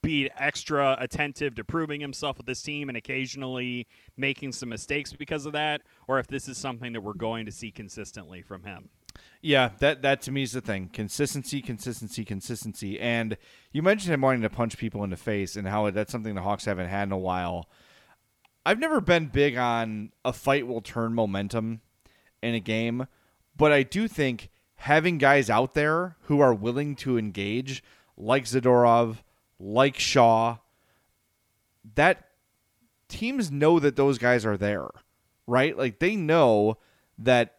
[0.02, 5.46] be extra attentive to proving himself with this team and occasionally making some mistakes because
[5.46, 8.88] of that, or if this is something that we're going to see consistently from him.
[9.41, 10.89] Yeah, that that to me is the thing.
[10.91, 12.99] Consistency, consistency, consistency.
[12.99, 13.38] And
[13.71, 16.41] you mentioned him wanting to punch people in the face and how that's something the
[16.41, 17.69] Hawks haven't had in a while.
[18.65, 21.82] I've never been big on a fight will turn momentum
[22.43, 23.08] in a game,
[23.56, 27.84] but I do think having guys out there who are willing to engage,
[28.17, 29.17] like Zadorov,
[29.60, 30.58] like Shaw,
[31.95, 32.27] that
[33.08, 34.89] teams know that those guys are there,
[35.45, 35.77] right?
[35.77, 36.77] Like they know
[37.17, 37.57] that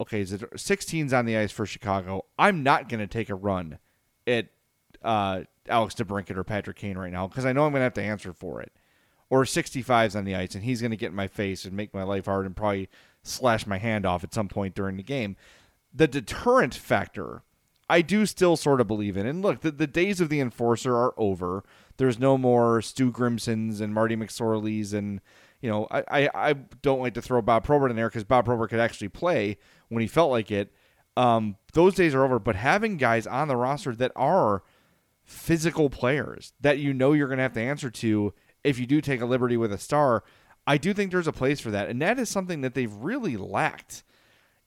[0.00, 2.24] okay, is it 16's on the ice for Chicago?
[2.38, 3.78] I'm not going to take a run
[4.26, 4.48] at
[5.02, 7.94] uh, Alex DeBrincat or Patrick Kane right now because I know I'm going to have
[7.94, 8.72] to answer for it.
[9.28, 11.92] Or 65's on the ice and he's going to get in my face and make
[11.92, 12.88] my life hard and probably
[13.22, 15.36] slash my hand off at some point during the game.
[15.92, 17.42] The deterrent factor,
[17.88, 19.26] I do still sort of believe in.
[19.26, 21.64] And look, the, the days of the enforcer are over.
[21.96, 25.20] There's no more Stu Grimsons and Marty McSorleys and
[25.60, 28.44] you know, I, I, I, don't like to throw Bob Probert in there because Bob
[28.44, 29.56] Probert could actually play
[29.88, 30.72] when he felt like it.
[31.16, 32.38] Um, those days are over.
[32.38, 34.62] But having guys on the roster that are
[35.24, 38.32] physical players that you know you're going to have to answer to
[38.62, 40.24] if you do take a liberty with a star,
[40.66, 41.88] I do think there's a place for that.
[41.88, 44.02] And that is something that they've really lacked.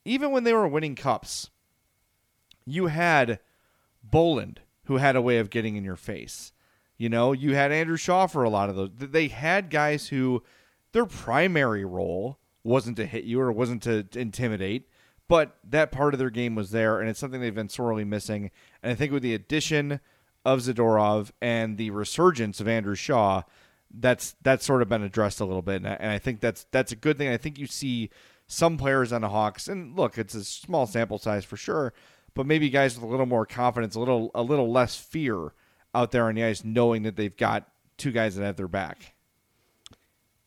[0.05, 1.49] Even when they were winning cups,
[2.65, 3.39] you had
[4.03, 6.53] Bolland, who had a way of getting in your face.
[6.97, 8.89] You know, you had Andrew Shaw for a lot of those.
[8.95, 10.43] They had guys who
[10.91, 14.89] their primary role wasn't to hit you or wasn't to intimidate,
[15.29, 18.51] but that part of their game was there, and it's something they've been sorely missing.
[18.83, 20.01] And I think with the addition
[20.43, 23.43] of Zadorov and the resurgence of Andrew Shaw,
[23.93, 26.65] that's that's sort of been addressed a little bit, and I, and I think that's
[26.71, 27.29] that's a good thing.
[27.29, 28.09] I think you see
[28.47, 31.93] some players on the Hawks, and look, it's a small sample size for sure,
[32.33, 35.53] but maybe guys with a little more confidence, a little a little less fear
[35.93, 37.67] out there on the ice, knowing that they've got
[37.97, 39.13] two guys that have their back.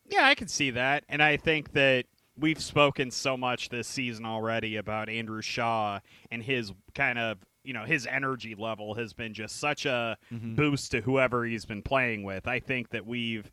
[0.08, 2.06] Yeah, I can see that, and I think that
[2.38, 7.72] we've spoken so much this season already about Andrew Shaw and his kind of you
[7.72, 10.54] know his energy level has been just such a mm-hmm.
[10.54, 12.46] boost to whoever he's been playing with.
[12.46, 13.50] I think that we've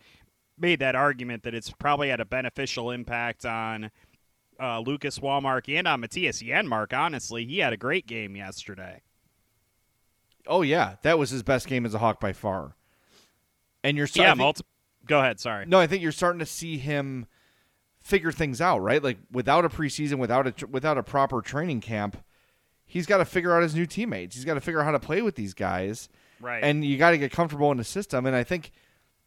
[0.58, 3.92] made that argument that it's probably had a beneficial impact on
[4.60, 6.94] uh, Lucas Wallmark and on Mattias Janmark.
[6.98, 9.02] Honestly, he had a great game yesterday.
[10.48, 12.76] Oh yeah, that was his best game as a Hawk by far.
[13.84, 14.64] And you're yeah, think, multi-
[15.06, 15.40] go ahead.
[15.40, 15.66] Sorry.
[15.66, 17.28] No, I think you're starting to see him
[18.10, 18.80] figure things out.
[18.80, 22.18] Right, like without a preseason, without a without a proper training camp
[22.90, 24.36] he's got to figure out his new teammates.
[24.36, 26.10] He's got to figure out how to play with these guys.
[26.42, 26.64] Right.
[26.64, 28.26] And you got to get comfortable in the system.
[28.26, 28.72] And I think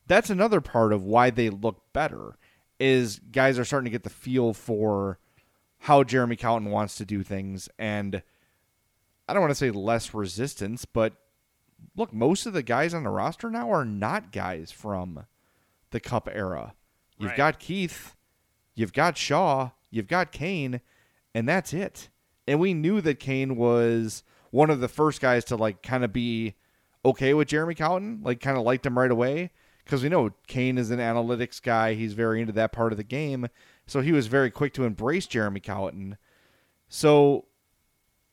[0.07, 2.37] that's another part of why they look better
[2.81, 5.19] is guys are starting to get the feel for
[5.79, 7.69] how Jeremy Colliton wants to do things.
[7.79, 8.23] And
[9.29, 11.13] I don't want to say less resistance, but
[11.97, 15.27] look, most of the guys on the roster now are not guys from
[15.91, 16.75] the Cup era.
[17.17, 17.37] You've right.
[17.37, 18.17] got Keith,
[18.75, 20.81] you've got Shaw, you've got Kane,
[21.35, 22.09] and that's it
[22.47, 26.13] and we knew that Kane was one of the first guys to like kind of
[26.13, 26.55] be
[27.05, 29.51] okay with Jeremy Colliton, like kind of liked him right away
[29.85, 31.95] because we know Kane is an analytics guy.
[31.95, 33.49] He's very into that part of the game,
[33.87, 36.17] so he was very quick to embrace Jeremy Colliton.
[36.89, 37.47] So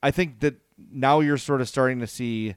[0.01, 0.55] I think that
[0.91, 2.55] now you're sort of starting to see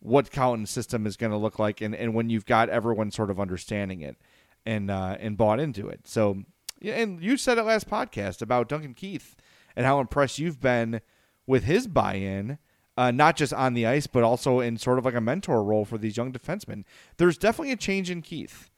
[0.00, 3.30] what Colliton's system is going to look like, and, and when you've got everyone sort
[3.30, 4.16] of understanding it
[4.64, 6.06] and uh, and bought into it.
[6.06, 6.44] So
[6.82, 9.36] and you said it last podcast about Duncan Keith
[9.76, 11.00] and how impressed you've been
[11.46, 12.58] with his buy-in,
[12.96, 15.84] uh, not just on the ice, but also in sort of like a mentor role
[15.84, 16.84] for these young defensemen.
[17.16, 18.70] There's definitely a change in Keith.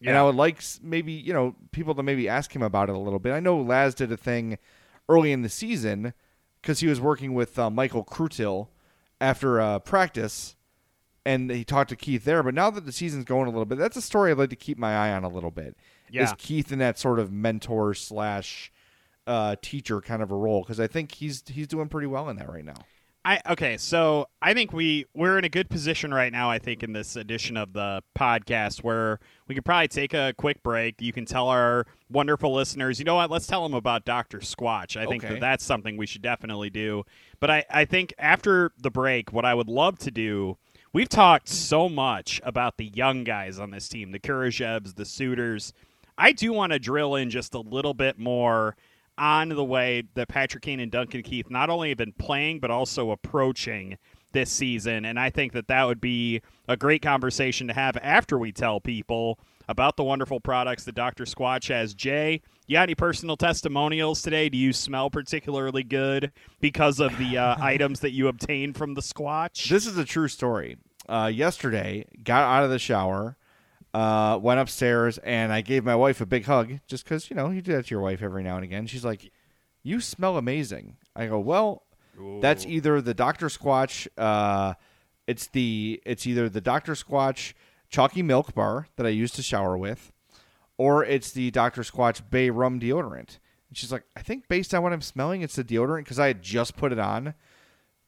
[0.00, 0.10] Yeah.
[0.10, 2.98] And I would like maybe, you know, people to maybe ask him about it a
[2.98, 3.32] little bit.
[3.32, 4.58] I know Laz did a thing
[5.08, 6.12] early in the season
[6.60, 8.68] because he was working with uh, Michael Krutil
[9.20, 10.54] after uh, practice
[11.24, 12.42] and he talked to Keith there.
[12.42, 14.56] But now that the season's going a little bit, that's a story I'd like to
[14.56, 15.76] keep my eye on a little bit.
[16.10, 16.24] Yeah.
[16.24, 18.72] Is Keith in that sort of mentor slash
[19.26, 22.36] uh, teacher kind of a role because I think he's he's doing pretty well in
[22.36, 22.86] that right now.
[23.24, 26.50] I okay, so I think we we're in a good position right now.
[26.50, 30.62] I think in this edition of the podcast where we could probably take a quick
[30.62, 31.02] break.
[31.02, 33.30] You can tell our wonderful listeners, you know what?
[33.30, 34.96] Let's tell them about Doctor Squatch.
[34.96, 37.04] I think that that's something we should definitely do.
[37.38, 40.56] But I I think after the break, what I would love to do.
[40.90, 45.74] We've talked so much about the young guys on this team, the Kurashevs, the Suters.
[46.16, 48.74] I do want to drill in just a little bit more
[49.18, 52.70] on the way that Patrick Kane and Duncan Keith not only have been playing, but
[52.70, 53.98] also approaching
[54.32, 55.04] this season.
[55.04, 58.80] And I think that that would be a great conversation to have after we tell
[58.80, 59.38] people
[59.68, 61.24] about the wonderful products that Dr.
[61.24, 61.94] Squatch has.
[61.94, 64.48] Jay, you got any personal testimonials today?
[64.48, 69.02] Do you smell particularly good because of the uh, items that you obtained from the
[69.02, 69.68] Squatch?
[69.68, 70.76] This is a true story.
[71.08, 73.36] Uh, yesterday, got out of the shower
[73.94, 77.50] uh, went upstairs and I gave my wife a big hug just because, you know,
[77.50, 78.86] you do that to your wife every now and again.
[78.86, 79.32] She's like,
[79.82, 80.96] You smell amazing.
[81.16, 81.84] I go, Well,
[82.20, 82.38] Ooh.
[82.40, 83.46] that's either the Dr.
[83.46, 84.74] Squatch, uh,
[85.26, 86.92] it's the it's either the Dr.
[86.92, 87.54] Squatch
[87.88, 90.12] chalky milk bar that I used to shower with,
[90.76, 91.82] or it's the Dr.
[91.82, 93.38] Squatch Bay Rum deodorant.
[93.68, 96.28] And she's like, I think based on what I'm smelling, it's the deodorant because I
[96.28, 97.34] had just put it on.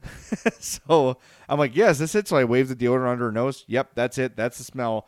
[0.58, 1.18] so
[1.48, 2.28] I'm like, yes, this it.
[2.28, 3.64] So I waved the deodorant under her nose.
[3.66, 4.36] Yep, that's it.
[4.36, 5.06] That's the smell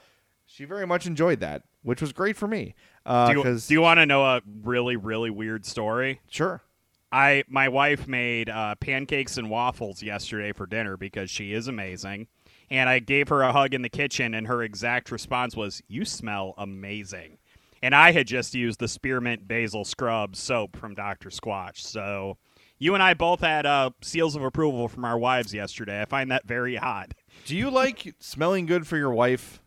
[0.52, 2.74] she very much enjoyed that, which was great for me.
[3.06, 6.20] Uh, do you, do you want to know a really really weird story?
[6.28, 6.62] Sure.
[7.10, 12.28] I my wife made uh, pancakes and waffles yesterday for dinner because she is amazing,
[12.72, 16.04] and I gave her a hug in the kitchen, and her exact response was, "You
[16.04, 17.38] smell amazing."
[17.82, 21.30] And I had just used the spearmint basil scrub soap from Dr.
[21.30, 22.38] Squatch, so
[22.78, 26.00] you and I both had uh, seals of approval from our wives yesterday.
[26.00, 27.12] I find that very hot.
[27.44, 29.60] Do you like smelling good for your wife?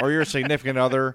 [0.00, 1.14] or your significant other,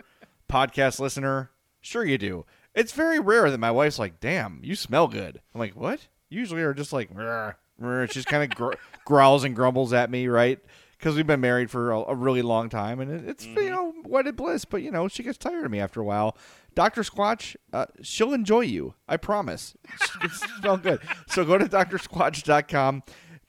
[0.49, 1.51] podcast listener,
[1.81, 2.45] sure you do.
[2.73, 6.61] It's very rare that my wife's like, "Damn, you smell good." I'm like, "What?" Usually,
[6.61, 8.09] are just like, rrr, rrr.
[8.09, 8.73] just kind of gr-
[9.05, 10.59] growls and grumbles at me, right?
[10.97, 13.59] Because we've been married for a, a, really long time, and it, it's mm-hmm.
[13.59, 14.65] you know wedded bliss.
[14.65, 16.37] But you know, she gets tired of me after a while.
[16.73, 18.95] Doctor Squatch, uh, she'll enjoy you.
[19.07, 19.75] I promise.
[20.23, 21.01] It's smell good.
[21.27, 23.03] So go to drsquatch.com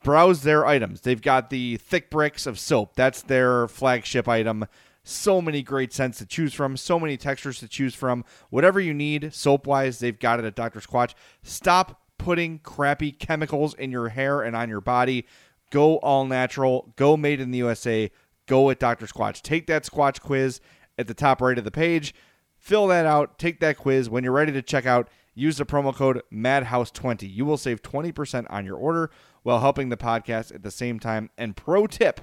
[0.06, 1.00] browse their items.
[1.00, 2.94] They've got the thick bricks of soap.
[2.94, 4.66] That's their flagship item
[5.02, 8.24] So many great scents to choose from, so many textures to choose from.
[8.50, 10.80] Whatever you need, soap wise, they've got it at Dr.
[10.80, 11.14] Squatch.
[11.42, 15.26] Stop putting crappy chemicals in your hair and on your body.
[15.70, 18.10] Go all natural, go made in the USA,
[18.46, 19.06] go at Dr.
[19.06, 19.42] Squatch.
[19.42, 20.60] Take that Squatch quiz
[20.98, 22.14] at the top right of the page,
[22.56, 24.08] fill that out, take that quiz.
[24.08, 27.32] When you're ready to check out, use the promo code MADHOUSE20.
[27.32, 29.10] You will save 20% on your order
[29.42, 31.30] while helping the podcast at the same time.
[31.36, 32.20] And pro tip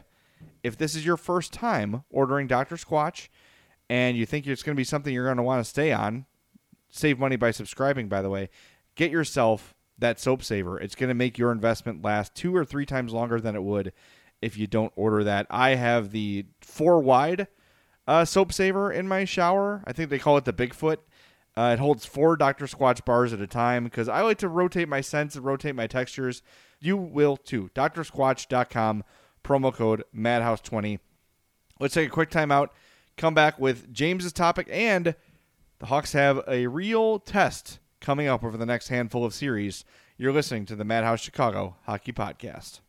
[0.64, 2.76] if this is your first time ordering Dr.
[2.76, 3.28] Squatch
[3.89, 6.26] and you think it's going to be something you're going to want to stay on,
[6.89, 8.50] save money by subscribing, by the way,
[8.96, 10.80] get yourself that soap saver.
[10.80, 13.94] It's going to make your investment last two or three times longer than it would
[14.41, 15.48] if you don't order that.
[15.50, 17.48] I have the four wide
[18.08, 19.84] uh, soap saver in my shower.
[19.86, 20.98] I think they call it the Bigfoot.
[21.56, 22.66] Uh, it holds four Dr.
[22.66, 25.88] Squatch bars at a time because I like to rotate my scents and rotate my
[25.88, 26.41] textures.
[26.80, 27.70] You will too.
[27.76, 29.04] DrSquatch.com,
[29.44, 31.00] promo code Madhouse20.
[31.80, 32.70] Let's take a quick timeout,
[33.18, 35.16] come back with James's topic, and
[35.80, 39.86] the Hawks have a real test coming up over the next handful of series.
[40.18, 42.82] You're listening to the Madhouse Chicago Hockey Podcast.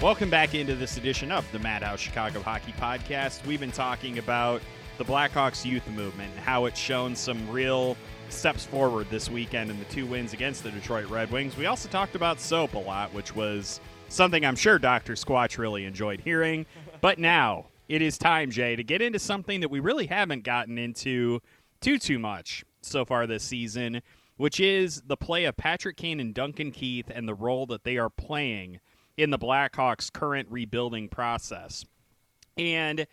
[0.00, 3.44] Welcome back into this edition of the Madhouse Chicago Hockey Podcast.
[3.44, 4.62] We've been talking about
[4.96, 7.96] the Blackhawks youth movement and how it's shown some real
[8.28, 11.56] steps forward this weekend in the two wins against the Detroit Red Wings.
[11.56, 15.14] We also talked about soap a lot, which was something I'm sure Dr.
[15.14, 16.66] Squatch really enjoyed hearing.
[17.00, 20.78] But now it is time, Jay, to get into something that we really haven't gotten
[20.78, 21.40] into
[21.80, 24.00] too too much so far this season,
[24.36, 27.98] which is the play of Patrick Kane and Duncan Keith and the role that they
[27.98, 28.80] are playing
[29.16, 31.84] in the Blackhawks' current rebuilding process.
[32.56, 33.06] And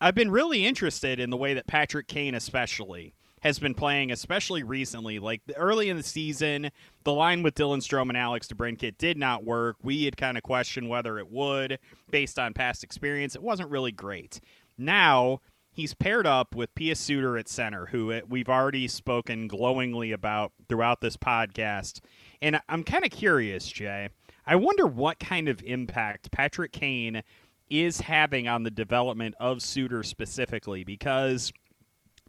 [0.00, 4.62] I've been really interested in the way that Patrick Kane, especially, has been playing, especially
[4.62, 5.18] recently.
[5.18, 6.70] Like early in the season,
[7.04, 9.76] the line with Dylan Strome and Alex DeBrincat did not work.
[9.82, 11.78] We had kind of questioned whether it would
[12.10, 13.34] based on past experience.
[13.34, 14.40] It wasn't really great.
[14.76, 15.40] Now,
[15.72, 20.52] he's paired up with Pius Suter at center, who uh, we've already spoken glowingly about
[20.68, 22.00] throughout this podcast.
[22.42, 24.10] And I'm kind of curious, Jay.
[24.46, 27.22] I wonder what kind of impact Patrick Kane
[27.68, 31.52] is having on the development of Suter specifically because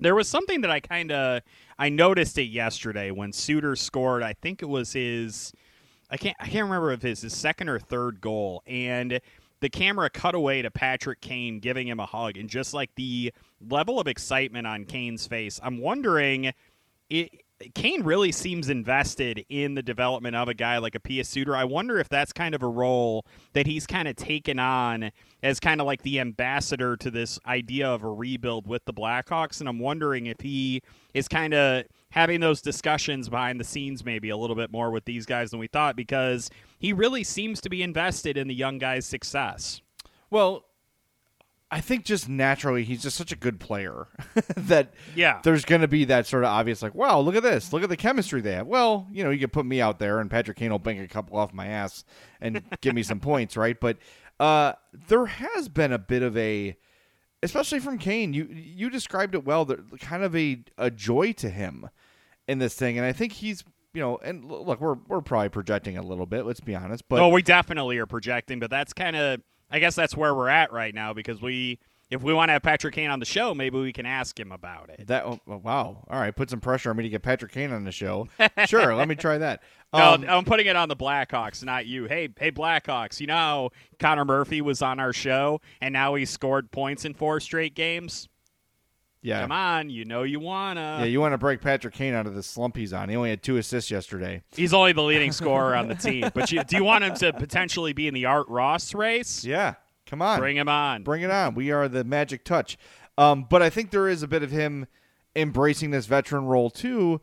[0.01, 1.41] there was something that I kind of
[1.79, 4.23] I noticed it yesterday when Suter scored.
[4.23, 5.53] I think it was his
[6.09, 9.21] I can't I can't remember if it's his second or third goal and
[9.61, 13.31] the camera cut away to Patrick Kane giving him a hug and just like the
[13.69, 15.59] level of excitement on Kane's face.
[15.63, 16.51] I'm wondering
[17.09, 17.40] it
[17.75, 21.55] Kane really seems invested in the development of a guy like a Pius Suter.
[21.55, 25.11] I wonder if that's kind of a role that he's kind of taken on
[25.43, 29.59] as kind of like the ambassador to this idea of a rebuild with the Blackhawks.
[29.59, 30.81] And I'm wondering if he
[31.13, 35.05] is kind of having those discussions behind the scenes maybe a little bit more with
[35.05, 36.49] these guys than we thought because
[36.79, 39.81] he really seems to be invested in the young guy's success.
[40.29, 40.65] Well,
[41.73, 44.07] I think just naturally he's just such a good player
[44.57, 45.39] that yeah.
[45.43, 47.89] there's going to be that sort of obvious like, wow, look at this, look at
[47.89, 48.67] the chemistry they have.
[48.67, 51.07] Well, you know, you could put me out there and Patrick Kane will bank a
[51.07, 52.03] couple off my ass
[52.41, 53.79] and give me some points, right?
[53.79, 53.97] But
[54.39, 54.73] uh,
[55.07, 56.75] there has been a bit of a,
[57.41, 58.33] especially from Kane.
[58.33, 59.65] You you described it well.
[59.99, 61.89] Kind of a a joy to him
[62.47, 63.63] in this thing, and I think he's
[63.93, 66.45] you know, and look, we're we're probably projecting a little bit.
[66.45, 69.41] Let's be honest, but oh, we definitely are projecting, but that's kind of
[69.71, 71.79] I guess that's where we're at right now because we
[72.11, 74.51] if we want to have Patrick Kane on the show, maybe we can ask him
[74.51, 75.07] about it.
[75.07, 76.03] That oh, wow.
[76.09, 78.27] All right, put some pressure on me to get Patrick Kane on the show.
[78.67, 79.63] Sure, let me try that.
[79.93, 82.05] Um, no, I'm putting it on the Blackhawks, not you.
[82.05, 83.19] Hey, hey, Blackhawks.
[83.19, 87.39] You know Connor Murphy was on our show, and now he scored points in four
[87.39, 88.27] straight games.
[89.23, 90.97] Yeah, come on, you know you wanna.
[90.99, 93.07] Yeah, you want to break Patrick Kane out of the slump he's on.
[93.09, 94.41] He only had two assists yesterday.
[94.55, 96.31] He's only the leading scorer on the team.
[96.33, 99.45] But you, do you want him to potentially be in the Art Ross race?
[99.45, 99.75] Yeah,
[100.11, 100.39] Come on.
[100.39, 101.03] Bring him on.
[101.03, 101.55] Bring it on.
[101.55, 102.77] We are the magic touch.
[103.17, 104.87] Um, but I think there is a bit of him
[105.37, 107.21] embracing this veteran role too,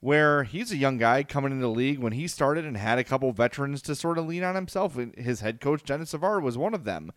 [0.00, 3.04] where he's a young guy coming into the league when he started and had a
[3.04, 4.96] couple veterans to sort of lean on himself.
[5.18, 7.12] His head coach, Denis Savard, was one of them.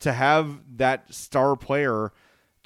[0.00, 2.12] To have that star player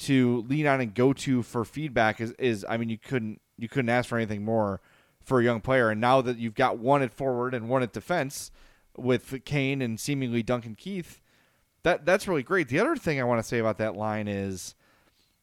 [0.03, 3.68] to lean on and go to for feedback is, is I mean, you couldn't you
[3.68, 4.80] couldn't ask for anything more
[5.24, 5.90] for a young player.
[5.90, 8.50] And now that you've got one at forward and one at defense
[8.96, 11.20] with Kane and seemingly Duncan Keith,
[11.82, 12.68] that that's really great.
[12.68, 14.74] The other thing I want to say about that line is,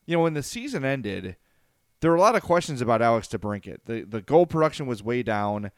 [0.05, 1.37] you know, when the season ended,
[2.01, 3.79] there were a lot of questions about Alex DeBrincat.
[3.85, 5.71] The the goal production was way down.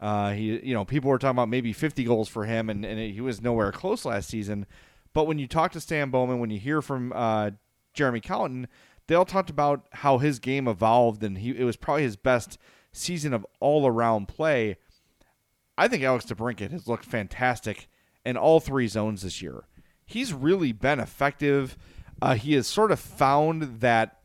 [0.00, 3.00] Uh, he, you know, people were talking about maybe 50 goals for him, and, and
[3.00, 4.64] he was nowhere close last season.
[5.12, 7.50] But when you talk to Stan Bowman, when you hear from uh,
[7.98, 8.68] Jeremy Colliton,
[9.08, 12.58] they all talked about how his game evolved, and he it was probably his best
[12.92, 14.76] season of all around play.
[15.76, 17.88] I think Alex DeBrincat has looked fantastic
[18.24, 19.64] in all three zones this year.
[20.06, 21.76] he's really been effective.
[22.22, 24.20] Uh, he has sort of found that,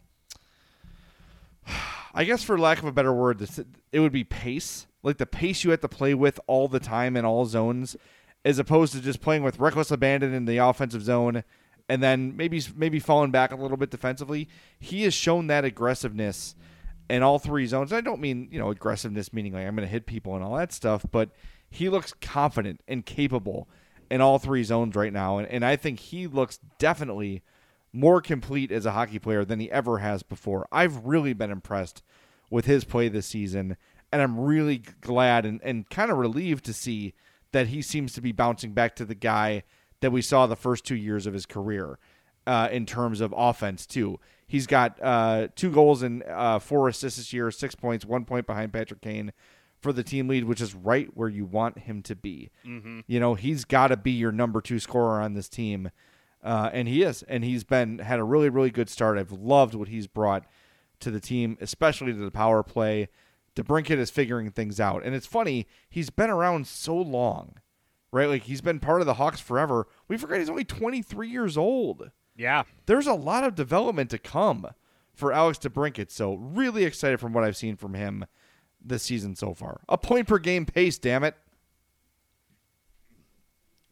[2.13, 3.47] I guess, for lack of a better word,
[3.91, 4.87] it would be pace.
[5.01, 7.95] Like the pace you have to play with all the time in all zones,
[8.45, 11.43] as opposed to just playing with reckless abandon in the offensive zone,
[11.89, 14.47] and then maybe maybe falling back a little bit defensively.
[14.79, 16.55] He has shown that aggressiveness
[17.09, 17.91] in all three zones.
[17.91, 20.55] I don't mean you know aggressiveness meaning like I'm going to hit people and all
[20.55, 21.29] that stuff, but
[21.69, 23.67] he looks confident and capable
[24.09, 27.41] in all three zones right now, and, and I think he looks definitely
[27.91, 30.67] more complete as a hockey player than he ever has before.
[30.71, 32.03] I've really been impressed
[32.49, 33.77] with his play this season,
[34.11, 37.13] and I'm really glad and, and kind of relieved to see
[37.51, 39.63] that he seems to be bouncing back to the guy
[40.03, 41.97] that we saw the first two years of his career
[42.45, 44.19] uh, in terms of offense, too.
[44.45, 48.45] He's got uh, two goals and uh, four assists this year, six points, one point
[48.45, 49.33] behind Patrick Kane
[49.81, 52.51] for the team lead, which is right where you want him to be.
[52.65, 52.99] Mm-hmm.
[53.07, 55.89] You know, he's got to be your number two scorer on this team
[56.43, 59.17] uh, and he is, and he's been had a really really good start.
[59.17, 60.45] I've loved what he's brought
[60.99, 63.07] to the team, especially to the power play.
[63.55, 67.55] DeBrincat is figuring things out, and it's funny he's been around so long,
[68.13, 68.29] right?
[68.29, 69.87] Like he's been part of the Hawks forever.
[70.07, 72.11] We forget he's only 23 years old.
[72.35, 74.67] Yeah, there's a lot of development to come
[75.13, 76.11] for Alex DeBrincat.
[76.11, 78.25] So really excited from what I've seen from him
[78.83, 79.81] this season so far.
[79.89, 81.35] A point per game pace, damn it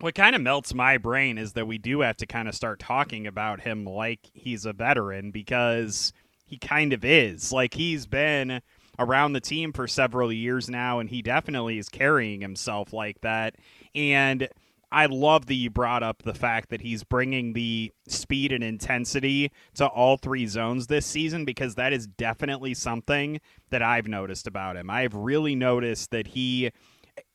[0.01, 2.79] what kind of melts my brain is that we do have to kind of start
[2.79, 6.11] talking about him like he's a veteran because
[6.45, 7.51] he kind of is.
[7.51, 8.61] Like he's been
[8.99, 13.55] around the team for several years now and he definitely is carrying himself like that.
[13.95, 14.47] And
[14.91, 19.51] I love that you brought up the fact that he's bringing the speed and intensity
[19.75, 23.39] to all three zones this season because that is definitely something
[23.69, 24.89] that I've noticed about him.
[24.89, 26.71] I've really noticed that he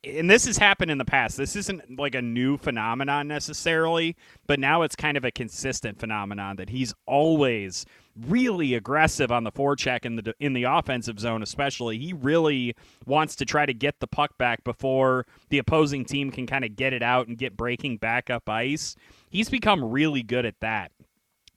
[0.05, 1.37] and this has happened in the past.
[1.37, 4.16] This isn't like a new phenomenon necessarily,
[4.47, 7.87] but now it's kind of a consistent phenomenon that he's always
[8.26, 11.99] really aggressive on the forecheck in the in the offensive zone especially.
[11.99, 12.74] He really
[13.05, 16.76] wants to try to get the puck back before the opposing team can kind of
[16.76, 18.97] get it out and get breaking back up ice.
[19.28, 20.93] He's become really good at that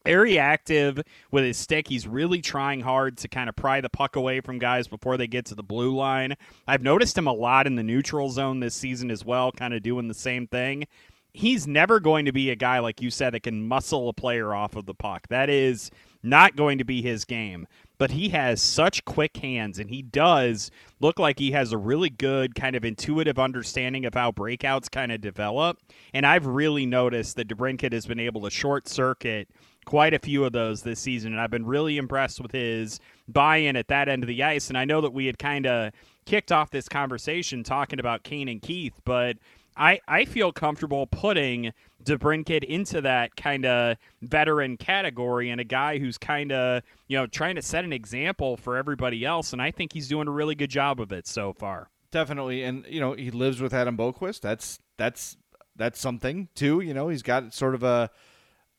[0.06, 1.88] very active with his stick.
[1.88, 5.28] He's really trying hard to kind of pry the puck away from guys before they
[5.28, 6.36] get to the blue line.
[6.68, 9.84] I've noticed him a lot in the neutral zone this season as well, kind of
[9.84, 10.88] doing the same thing.
[11.34, 14.54] He's never going to be a guy, like you said, that can muscle a player
[14.54, 15.28] off of the puck.
[15.28, 15.92] That is
[16.24, 17.68] not going to be his game.
[17.98, 20.72] But he has such quick hands, and he does
[21.02, 25.12] look like he has a really good kind of intuitive understanding of how breakouts kind
[25.12, 25.80] of develop.
[26.14, 29.50] And I've really noticed that DeBrincat has been able to short circuit
[29.90, 33.76] quite a few of those this season, and I've been really impressed with his buy-in
[33.76, 34.68] at that end of the ice.
[34.68, 35.92] And I know that we had kind of
[36.28, 39.38] kicked off this conversation talking about Kane and Keith, but
[39.76, 41.74] I I feel comfortable putting
[42.04, 47.26] DeBrincat into that kind of veteran category and a guy who's kind of you know
[47.26, 50.54] trying to set an example for everybody else, and I think he's doing a really
[50.54, 51.90] good job of it so far.
[52.12, 54.42] Definitely, and you know he lives with Adam Boqvist.
[54.42, 55.36] That's that's
[55.76, 56.80] that's something too.
[56.82, 58.12] You know he's got sort of a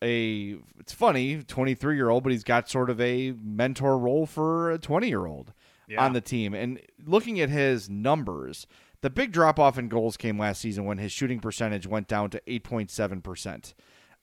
[0.03, 4.71] a it's funny 23 year old but he's got sort of a mentor role for
[4.71, 5.53] a 20 year old
[5.89, 6.05] yeah.
[6.05, 6.55] on the team.
[6.55, 8.67] And looking at his numbers
[9.03, 12.31] the big drop off in goals came last season when his shooting percentage went down
[12.31, 13.75] to 8.7%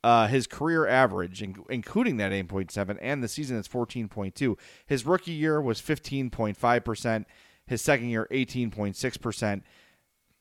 [0.03, 5.61] uh, his career average including that 8.7 and the season is 14.2 his rookie year
[5.61, 7.25] was 15.5%
[7.65, 9.61] his second year 18.6%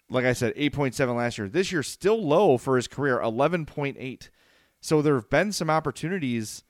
[0.08, 1.48] like i said 8.7 last year.
[1.48, 4.28] This year still low for his career 11.8
[4.86, 6.62] so there have been some opportunities,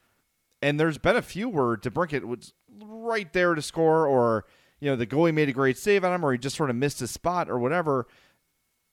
[0.63, 4.47] and there's been a few where DeBrincat was right there to score, or
[4.81, 6.77] you know the goalie made a great save on him, or he just sort of
[6.77, 8.07] missed his spot, or whatever.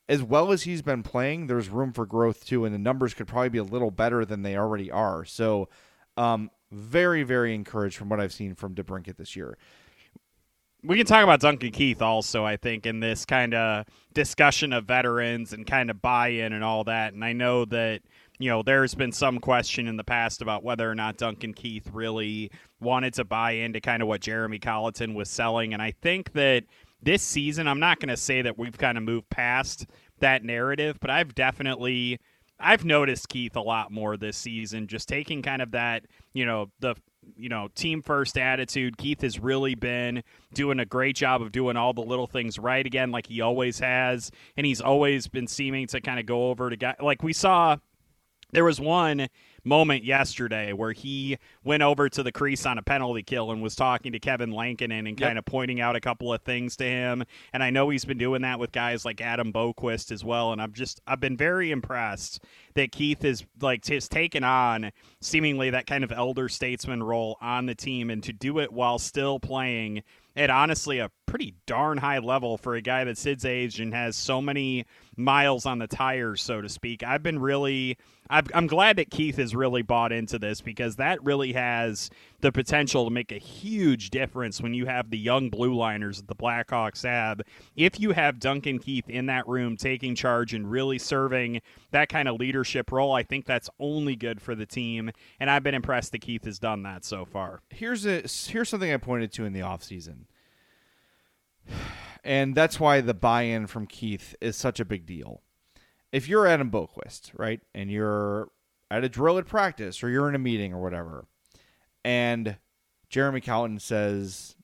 [0.09, 3.25] As well as he's been playing, there's room for growth too, and the numbers could
[3.25, 5.23] probably be a little better than they already are.
[5.23, 5.69] So,
[6.17, 9.57] um, very, very encouraged from what I've seen from DeBrincat this year.
[10.83, 14.83] We can talk about Duncan Keith also, I think, in this kind of discussion of
[14.83, 17.13] veterans and kind of buy in and all that.
[17.13, 18.01] And I know that
[18.43, 21.89] you know, there's been some question in the past about whether or not Duncan Keith
[21.93, 25.71] really wanted to buy into kind of what Jeremy Colliton was selling.
[25.71, 26.65] And I think that
[27.01, 29.85] this season, I'm not going to say that we've kind of moved past
[30.19, 32.19] that narrative, but I've definitely.
[32.59, 36.69] I've noticed Keith a lot more this season, just taking kind of that, you know,
[36.79, 36.95] the
[37.35, 38.97] you know, team first attitude.
[38.97, 40.23] Keith has really been
[40.53, 43.79] doing a great job of doing all the little things right again, like he always
[43.79, 47.33] has, and he's always been seeming to kind of go over to guy like we
[47.33, 47.77] saw
[48.53, 49.29] There was one
[49.63, 53.75] moment yesterday where he went over to the crease on a penalty kill and was
[53.75, 57.23] talking to Kevin Lankinen and kind of pointing out a couple of things to him.
[57.51, 60.51] And I know he's been doing that with guys like Adam Boqvist as well.
[60.51, 62.43] And I'm just I've been very impressed
[62.75, 67.65] that Keith is like has taken on seemingly that kind of elder statesman role on
[67.65, 70.03] the team and to do it while still playing
[70.35, 74.15] at honestly a pretty darn high level for a guy that's Sid's age and has
[74.15, 74.85] so many
[75.15, 77.03] miles on the tires, so to speak.
[77.03, 77.97] I've been really,
[78.33, 82.09] i am glad that Keith has really bought into this because that really has
[82.41, 86.27] the potential to make a huge difference when you have the young blue liners that
[86.27, 87.41] the Blackhawks have.
[87.75, 91.61] If you have Duncan Keith in that room taking charge and really serving
[91.91, 95.11] that kind of leadership role, I think that's only good for the team.
[95.39, 97.61] And I've been impressed that Keith has done that so far.
[97.69, 100.25] Here's a here's something I pointed to in the offseason.
[102.25, 105.41] And that's why the buy-in from Keith is such a big deal.
[106.13, 108.49] If you're Adam Boqvist, right, and you're
[108.89, 111.25] at a drill at practice or you're in a meeting or whatever,
[112.05, 112.57] and
[113.09, 114.55] Jeremy Colliton says,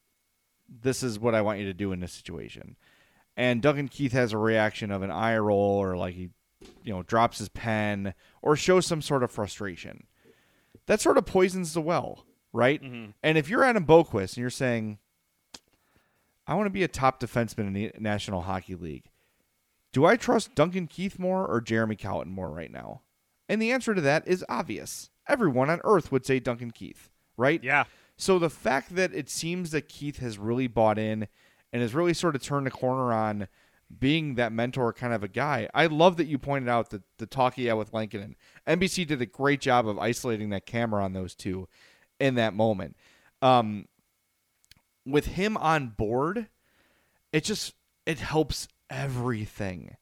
[0.70, 2.76] This is what I want you to do in this situation.
[3.36, 6.30] And Duncan Keith has a reaction of an eye roll or like he,
[6.84, 10.06] you know, drops his pen or shows some sort of frustration.
[10.86, 12.82] That sort of poisons the well, right?
[12.82, 13.12] Mm-hmm.
[13.24, 15.00] And if you're Adam Boqvist and you're saying,
[16.46, 19.09] I want to be a top defenseman in the National Hockey League.
[19.92, 23.02] Do I trust Duncan Keith more or Jeremy Colliton more right now?
[23.48, 25.10] And the answer to that is obvious.
[25.28, 27.64] Everyone on earth would say Duncan Keith, right?
[27.64, 27.86] Yeah.
[28.18, 31.28] So the fact that it seems that Keith has really bought in
[31.72, 33.48] and has really sort of turned the corner on
[33.98, 35.68] being that mentor kind of a guy.
[35.74, 38.36] I love that you pointed out that the talk he had with Lankinen.
[38.68, 41.68] NBC did a great job of isolating that camera on those two
[42.20, 42.96] in that moment.
[43.42, 43.88] Um,
[45.06, 46.48] with him on board,
[47.34, 47.74] it just
[48.06, 49.96] it helps everything.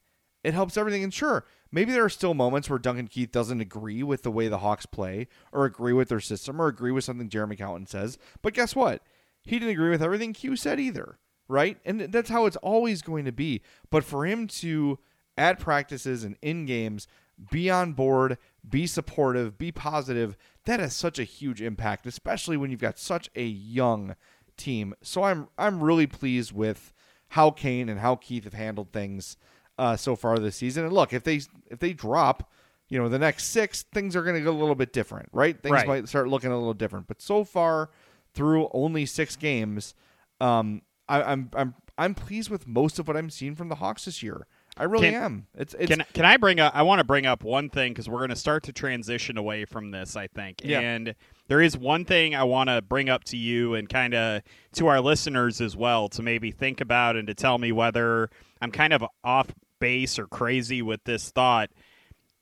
[0.44, 1.04] It helps everything.
[1.04, 4.48] And sure, maybe there are still moments where Duncan Keith doesn't agree with the way
[4.48, 8.18] the Hawks play, or agree with their system, or agree with something Jeremy Colliton says.
[8.42, 9.02] But guess what?
[9.44, 11.18] He didn't agree with everything Q said either,
[11.48, 11.78] right?
[11.86, 13.62] And that's how it's always going to be.
[13.90, 15.00] But for him to
[15.38, 17.08] at practices and in games
[17.52, 20.36] be on board, be supportive, be positive,
[20.66, 24.16] that has such a huge impact, especially when you've got such a young
[24.58, 24.94] team.
[25.02, 26.94] So I'm I'm really pleased with
[27.30, 29.38] how Kane and how Keith have handled things
[29.78, 30.86] uh, so far this season.
[30.86, 32.52] And look, if they if they drop,
[32.90, 35.62] you know, the next six, things are going to go a little bit different, right?
[35.62, 35.88] Things right.
[35.88, 37.08] might start looking a little different.
[37.08, 37.90] But so far,
[38.34, 39.94] through only six games,
[40.40, 44.06] um, I, I'm I'm I'm pleased with most of what I'm seeing from the Hawks
[44.06, 44.48] this year.
[44.80, 45.48] I really can, am.
[45.56, 46.76] It's, it's can can I bring up?
[46.76, 49.66] I want to bring up one thing because we're going to start to transition away
[49.66, 50.16] from this.
[50.16, 50.80] I think, yeah.
[50.80, 51.16] and
[51.48, 54.41] there is one thing I want to bring up to you and kind of
[54.74, 58.30] to our listeners as well to maybe think about and to tell me whether
[58.62, 61.70] I'm kind of off base or crazy with this thought.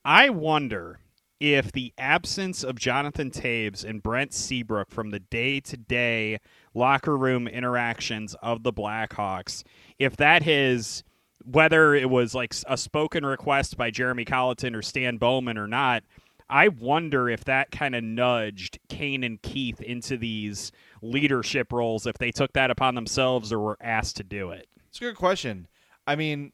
[0.04, 1.00] I wonder
[1.40, 6.40] if the absence of Jonathan Toews and Brent Seabrook from the day to day
[6.74, 9.64] locker room interactions of the Blackhawks,
[10.00, 11.04] if that has
[11.44, 16.04] whether it was like a spoken request by Jeremy Colliton or Stan Bowman or not,
[16.50, 20.72] I wonder if that kind of nudged Kane and Keith into these
[21.02, 24.68] leadership roles if they took that upon themselves or were asked to do it.
[24.90, 25.68] It's a good question.
[26.06, 26.54] I mean,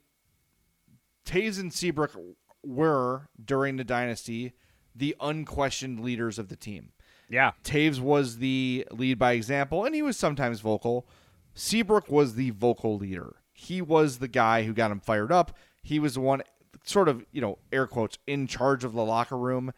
[1.25, 2.15] Toews and Seabrook
[2.63, 4.53] were during the dynasty
[4.95, 6.91] the unquestioned leaders of the team.
[7.29, 7.51] Yeah.
[7.63, 11.07] Toews was the lead by example, and he was sometimes vocal.
[11.53, 13.35] Seabrook was the vocal leader.
[13.53, 15.55] He was the guy who got him fired up.
[15.83, 16.41] He was the one
[16.83, 19.71] sort of, you know, air quotes, in charge of the locker room.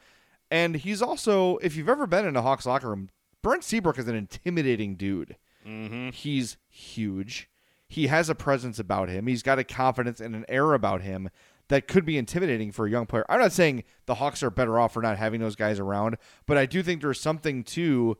[0.51, 3.09] And he's also, if you've ever been in a Hawks locker room,
[3.41, 5.37] Brent Seabrook is an intimidating dude.
[5.67, 6.09] Mm-hmm.
[6.09, 7.49] He's huge.
[7.87, 9.27] He has a presence about him.
[9.27, 11.29] He's got a confidence and an air about him
[11.69, 13.25] that could be intimidating for a young player.
[13.29, 16.57] I'm not saying the Hawks are better off for not having those guys around, but
[16.57, 18.17] I do think there's something to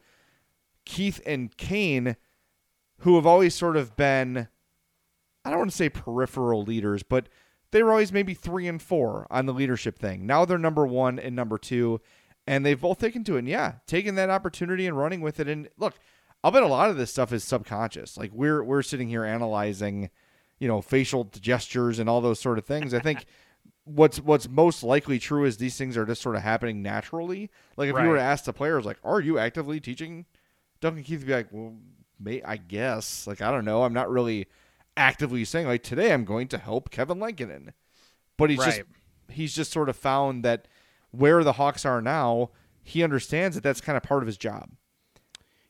[0.85, 2.15] Keith and Kane
[2.99, 4.47] who have always sort of been
[5.45, 7.27] I don't want to say peripheral leaders, but
[7.73, 10.27] they were always maybe three and four on the leadership thing.
[10.27, 11.99] Now they're number one and number two,
[12.45, 13.39] and they've both taken to it.
[13.39, 15.47] And yeah, taking that opportunity and running with it.
[15.47, 15.95] And look,
[16.43, 18.15] I'll bet a lot of this stuff is subconscious.
[18.15, 20.11] Like we're we're sitting here analyzing,
[20.59, 22.93] you know, facial gestures and all those sort of things.
[22.93, 23.25] I think
[23.85, 27.49] what's what's most likely true is these things are just sort of happening naturally.
[27.75, 28.03] Like if right.
[28.03, 30.27] you were to ask the players, like, are you actively teaching
[30.79, 31.21] Duncan Keith?
[31.21, 31.73] To be like, well,
[32.19, 33.25] may I guess.
[33.25, 33.81] Like I don't know.
[33.83, 34.47] I'm not really
[34.97, 37.73] actively saying like today I'm going to help Kevin Lankinen.
[38.37, 38.65] But he's right.
[38.77, 38.81] just
[39.29, 40.67] he's just sort of found that
[41.11, 42.49] where the Hawks are now,
[42.83, 44.71] he understands that that's kind of part of his job.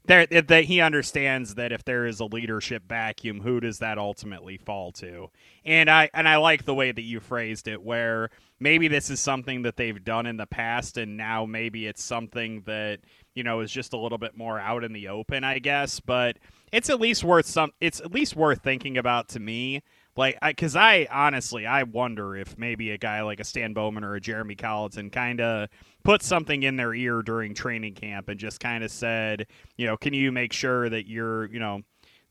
[0.06, 4.58] there that he understands that if there is a leadership vacuum, who does that ultimately
[4.58, 5.30] fall to?
[5.66, 9.20] And I and I like the way that you phrased it, where maybe this is
[9.20, 13.00] something that they've done in the past, and now maybe it's something that
[13.36, 16.00] you know is just a little bit more out in the open, I guess.
[16.00, 16.38] But
[16.74, 17.72] it's at least worth some.
[17.80, 19.84] It's at least worth thinking about to me.
[20.18, 24.04] Like, because I, I honestly, I wonder if maybe a guy like a Stan Bowman
[24.04, 25.70] or a Jeremy Colliton kind of
[26.04, 29.48] put something in their ear during training camp and just kind of said,
[29.78, 31.82] you know, can you make sure that you're, you know,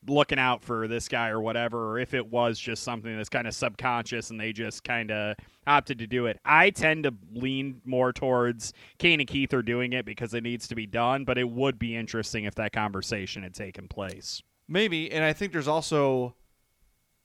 [0.06, 3.46] looking out for this guy or whatever, or if it was just something that's kind
[3.46, 5.36] of subconscious and they just kind of
[5.66, 6.40] opted to do it.
[6.44, 10.66] I tend to lean more towards Kane and Keith are doing it because it needs
[10.68, 14.42] to be done, but it would be interesting if that conversation had taken place.
[14.66, 16.34] Maybe, and I think there's also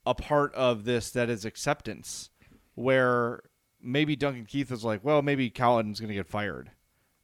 [0.06, 2.30] a part of this that is acceptance,
[2.76, 3.42] where
[3.82, 6.72] maybe Duncan Keith is like, well, maybe Colliton's going to get fired,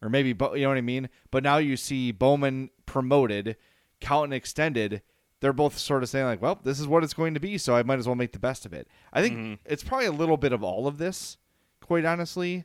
[0.01, 1.09] or maybe you know what I mean.
[1.29, 3.55] But now you see Bowman promoted,
[4.01, 5.01] Colliton extended.
[5.43, 7.75] They're both sort of saying like, well, this is what it's going to be, so
[7.75, 8.87] I might as well make the best of it.
[9.11, 9.53] I think mm-hmm.
[9.65, 11.35] it's probably a little bit of all of this,
[11.81, 12.63] quite honestly.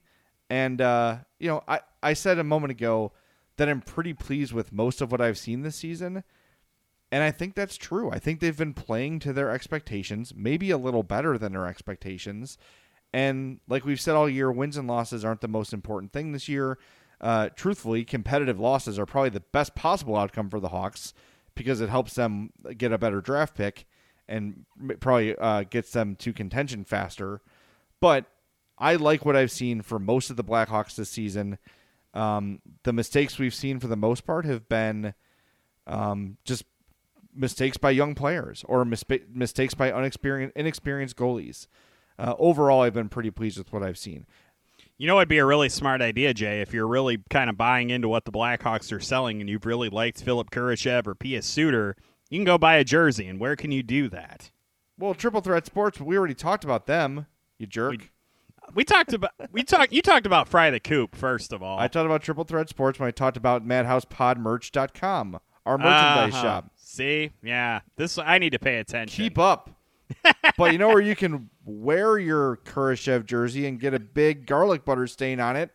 [0.49, 3.11] And uh, you know, I I said a moment ago
[3.57, 6.22] that I'm pretty pleased with most of what I've seen this season.
[7.11, 8.12] And I think that's true.
[8.12, 12.59] I think they've been playing to their expectations, maybe a little better than their expectations.
[13.12, 16.49] And like we've said all year, wins and losses aren't the most important thing this
[16.49, 16.79] year.
[17.20, 21.12] Uh, truthfully, competitive losses are probably the best possible outcome for the Hawks
[21.59, 23.86] because it helps them get a better draft pick
[24.28, 24.64] and
[25.00, 27.40] probably uh, gets them to contention faster.
[28.00, 28.26] But
[28.78, 31.59] I like what I've seen for most of the Blackhawks this season.
[32.14, 35.14] Um, the mistakes we've seen for the most part have been
[35.86, 36.64] um, just
[37.34, 41.66] mistakes by young players or mistakes by inexperienced, inexperienced goalies.
[42.18, 44.26] Uh, overall, I've been pretty pleased with what I've seen.
[44.99, 47.90] You know, it'd be a really smart idea, Jay, if you're really kind of buying
[47.90, 51.94] into what the Blackhawks are selling and you've really liked Philipp Kurashev or Pius Suter,
[52.30, 53.28] you can go buy a jersey.
[53.28, 54.51] And where can you do that?
[54.99, 57.26] Well, Triple Threat Sports, we already talked about them,
[57.59, 57.92] you jerk.
[57.92, 58.11] We,
[58.74, 61.78] we talked about we talked you talked about Fry the Coop first of all.
[61.78, 66.42] I talked about Triple Threat Sports when I talked about MadhousePodMerch.com, our merchandise uh-huh.
[66.42, 66.70] shop.
[66.76, 69.22] See, yeah, this I need to pay attention.
[69.22, 69.70] Keep up.
[70.56, 74.84] But you know where you can wear your Kurashev jersey and get a big garlic
[74.84, 75.70] butter stain on it?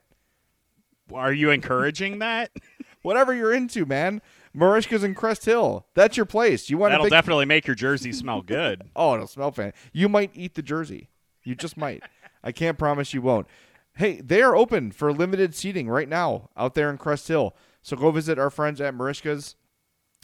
[1.14, 2.52] Are you encouraging that?
[3.02, 4.22] Whatever you're into, man.
[4.56, 5.88] Merichka's in Crest Hill.
[5.94, 6.70] That's your place.
[6.70, 7.12] You want That'll big...
[7.12, 8.84] definitely make your jersey smell good.
[8.96, 9.74] oh, it'll smell fan.
[9.92, 11.10] You might eat the jersey.
[11.44, 12.04] You just might.
[12.44, 13.48] I can't promise you won't.
[13.96, 17.56] Hey, they are open for limited seating right now out there in Crest Hill.
[17.82, 19.56] So go visit our friends at Merichka's.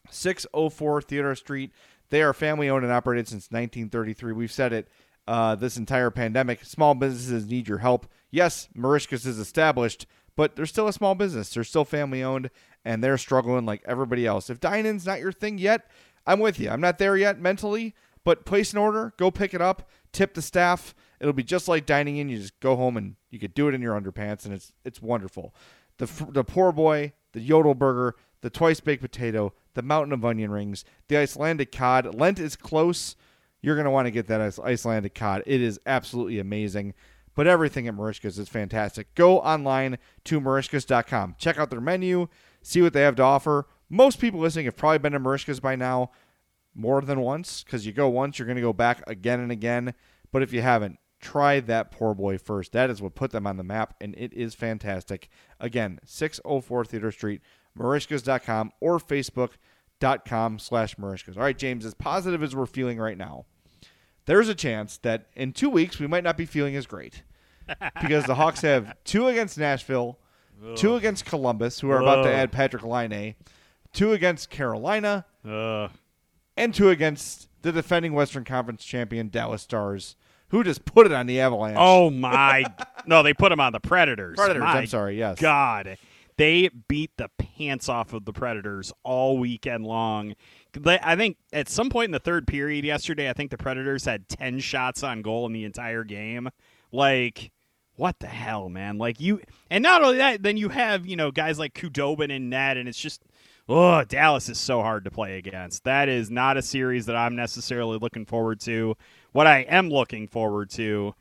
[0.10, 1.72] 604 Theodore Street.
[2.10, 4.34] They are family owned and operated since 1933.
[4.34, 4.88] We've said it
[5.28, 6.66] uh, this entire pandemic.
[6.66, 8.08] Small businesses need your help.
[8.32, 11.54] Yes, Merichka's is established, but they're still a small business.
[11.54, 12.50] They're still family owned,
[12.84, 14.50] and they're struggling like everybody else.
[14.50, 15.90] If dining's not your thing yet,
[16.26, 16.70] I'm with you.
[16.70, 17.94] I'm not there yet mentally,
[18.24, 20.96] but place an order, go pick it up, tip the staff.
[21.20, 22.30] It'll be just like dining in.
[22.30, 25.02] You just go home and you could do it in your underpants, and it's it's
[25.02, 25.54] wonderful.
[25.98, 30.52] The the poor boy, the yodel burger, the twice baked potato, the mountain of onion
[30.52, 32.16] rings, the Icelandic cod.
[32.16, 33.16] Lent is close.
[33.62, 35.44] You're going to want to get that Icelandic cod.
[35.46, 36.94] It is absolutely amazing.
[37.36, 39.16] But everything at Merichka's is fantastic.
[39.16, 41.36] Go online to Merichka's.com.
[41.38, 42.28] Check out their menu,
[42.62, 43.68] see what they have to offer.
[43.90, 46.12] Most people listening have probably been to Merichka's by now
[46.76, 49.94] more than once because you go once, you're going to go back again and again.
[50.32, 52.72] But if you haven't, try that poor boy first.
[52.72, 55.30] That is what put them on the map, and it is fantastic.
[55.60, 57.42] Again, 604 Theodore Street,
[57.78, 61.38] Merichkas.com or Facebook.com slash Merichkas.
[61.38, 63.46] All right, James, as positive as we're feeling right now,
[64.26, 67.24] there's a chance that in two weeks we might not be feeling as great
[68.02, 70.20] because the Hawks have two against Nashville,
[70.64, 70.76] Ugh.
[70.78, 72.04] two against Columbus, who are Ugh.
[72.04, 73.36] about to add Patrick Laine,
[73.94, 75.92] two against Carolina, Ugh.
[76.58, 80.16] and two against the defending Western Conference champion Dallas Stars,
[80.50, 81.78] who just put it on the Avalanche.
[81.80, 82.66] Oh my!
[83.06, 84.36] no, they put them on the Predators.
[84.36, 84.62] Predators.
[84.64, 85.18] My I'm sorry.
[85.18, 85.40] Yes.
[85.40, 85.98] God.
[86.40, 90.36] They beat the pants off of the Predators all weekend long.
[90.86, 94.30] I think at some point in the third period yesterday, I think the Predators had
[94.30, 96.48] 10 shots on goal in the entire game.
[96.94, 97.52] Like,
[97.98, 98.98] what the hell, man?
[98.98, 102.50] Like, you, and not only that, then you have, you know, guys like Khudobin and
[102.50, 103.22] Ned, and it's just,
[103.68, 105.84] oh, Dallas is so hard to play against.
[105.84, 108.96] That is not a series that I'm necessarily looking forward to.
[109.34, 111.16] What I am looking forward to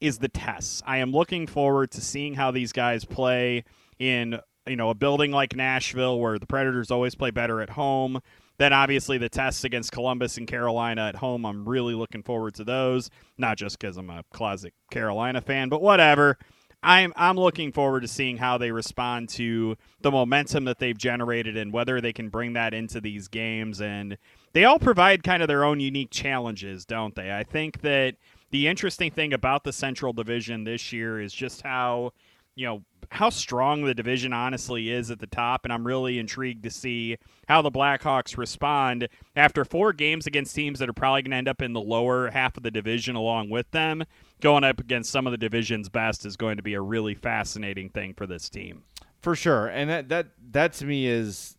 [0.00, 0.80] is the tests.
[0.86, 3.64] I am looking forward to seeing how these guys play
[3.98, 4.38] in
[4.70, 8.20] you know a building like Nashville where the Predators always play better at home.
[8.58, 11.46] Then obviously the tests against Columbus and Carolina at home.
[11.46, 13.10] I'm really looking forward to those.
[13.38, 16.38] Not just because I'm a closet Carolina fan, but whatever.
[16.82, 21.56] I'm I'm looking forward to seeing how they respond to the momentum that they've generated
[21.56, 23.80] and whether they can bring that into these games.
[23.80, 24.16] And
[24.52, 27.32] they all provide kind of their own unique challenges, don't they?
[27.32, 28.16] I think that
[28.50, 32.12] the interesting thing about the Central Division this year is just how
[32.60, 36.62] you know how strong the division honestly is at the top and I'm really intrigued
[36.64, 37.16] to see
[37.48, 41.48] how the Blackhawks respond after four games against teams that are probably going to end
[41.48, 44.04] up in the lower half of the division along with them
[44.40, 47.88] going up against some of the division's best is going to be a really fascinating
[47.88, 48.82] thing for this team.
[49.22, 51.56] For sure and that that that to me is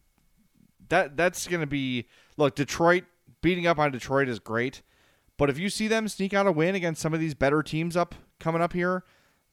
[0.89, 2.05] that that's going to be
[2.37, 3.05] look Detroit
[3.41, 4.83] beating up on Detroit is great
[5.37, 7.97] but if you see them sneak out a win against some of these better teams
[7.97, 9.03] up coming up here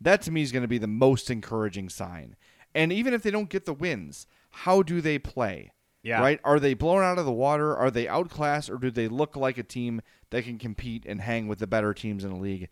[0.00, 2.36] that to me is going to be the most encouraging sign.
[2.74, 5.72] And even if they don't get the wins, how do they play?
[6.02, 6.20] Yeah.
[6.20, 6.40] Right?
[6.44, 7.76] Are they blown out of the water?
[7.76, 8.70] Are they outclassed?
[8.70, 11.92] Or do they look like a team that can compete and hang with the better
[11.92, 12.68] teams in the league?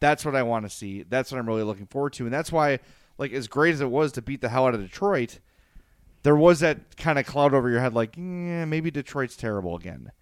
[0.00, 1.02] That's what I want to see.
[1.02, 2.24] That's what I'm really looking forward to.
[2.24, 2.78] And that's why,
[3.18, 5.40] like, as great as it was to beat the hell out of Detroit,
[6.22, 10.12] there was that kind of cloud over your head, like, yeah, maybe Detroit's terrible again.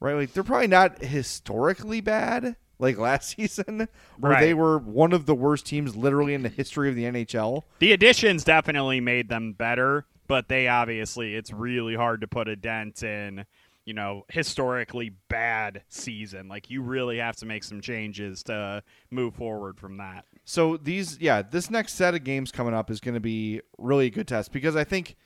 [0.00, 0.14] Right?
[0.14, 4.40] Like, they're probably not historically bad, like last season, where Right.
[4.40, 7.62] they were one of the worst teams literally in the history of the NHL.
[7.80, 12.56] the additions definitely made them better but they obviously it's really hard to put a
[12.56, 13.44] dent in
[13.84, 19.34] you know historically bad season like you really have to make some changes to move
[19.34, 23.14] forward from that So these, yeah, this next set of games coming up is going
[23.14, 25.16] to be really a good test because I think,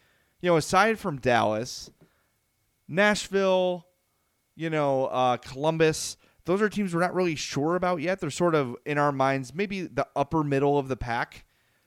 [0.40, 1.90] you know, aside from Dallas,
[2.88, 3.86] Nashville,
[4.56, 6.16] you know, uh, Columbus,
[6.48, 8.20] those are teams we're not really sure about yet.
[8.20, 11.44] They're sort of in our minds, maybe the upper middle of the pack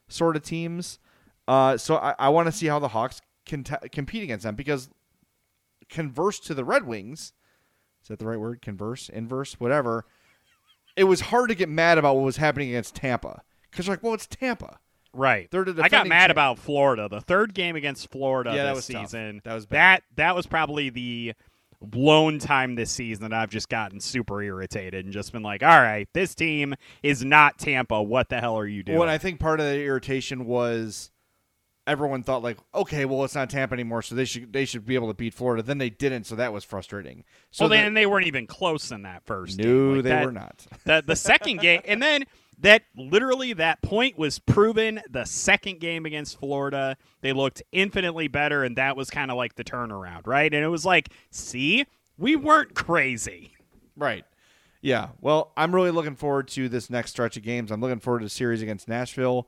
[0.08, 1.00] sort of teams.
[1.48, 4.54] Uh, so I, I want to see how the Hawks can t- compete against them
[4.54, 4.90] because
[5.90, 7.34] converse to the Red Wings,
[8.04, 8.62] is that the right word?
[8.62, 10.06] Converse, inverse, whatever.
[10.96, 14.14] It was hard to get mad about what was happening against Tampa because like, well,
[14.14, 14.78] it's Tampa.
[15.14, 15.50] Right.
[15.54, 16.32] I got mad champ.
[16.32, 17.08] about Florida.
[17.10, 19.08] The third game against Florida Yeah, that this tough.
[19.08, 19.42] season.
[19.44, 20.02] That was bad.
[20.02, 21.34] that that was probably the
[21.94, 25.70] lone time this season that I've just gotten super irritated and just been like, all
[25.82, 28.02] right, this team is not Tampa.
[28.02, 29.00] What the hell are you doing?
[29.00, 31.12] Well, I think part of the irritation was
[31.88, 34.96] everyone thought like, okay, well, it's not Tampa anymore, so they should they should be
[34.96, 35.64] able to beat Florida.
[35.64, 37.24] Then they didn't, so that was frustrating.
[37.50, 39.58] So well, then they weren't even close in that first.
[39.58, 39.96] no, game.
[39.96, 40.66] Like, they that- were not.
[40.86, 42.26] The the second game, and then
[42.62, 45.02] that literally that point was proven.
[45.10, 49.56] The second game against Florida, they looked infinitely better, and that was kind of like
[49.56, 50.52] the turnaround, right?
[50.54, 51.86] And it was like, see,
[52.18, 53.56] we weren't crazy.
[53.96, 54.26] Right.
[54.82, 55.10] Yeah.
[55.20, 57.72] Well, I'm really looking forward to this next stretch of games.
[57.72, 59.48] I'm looking forward to the series against Nashville.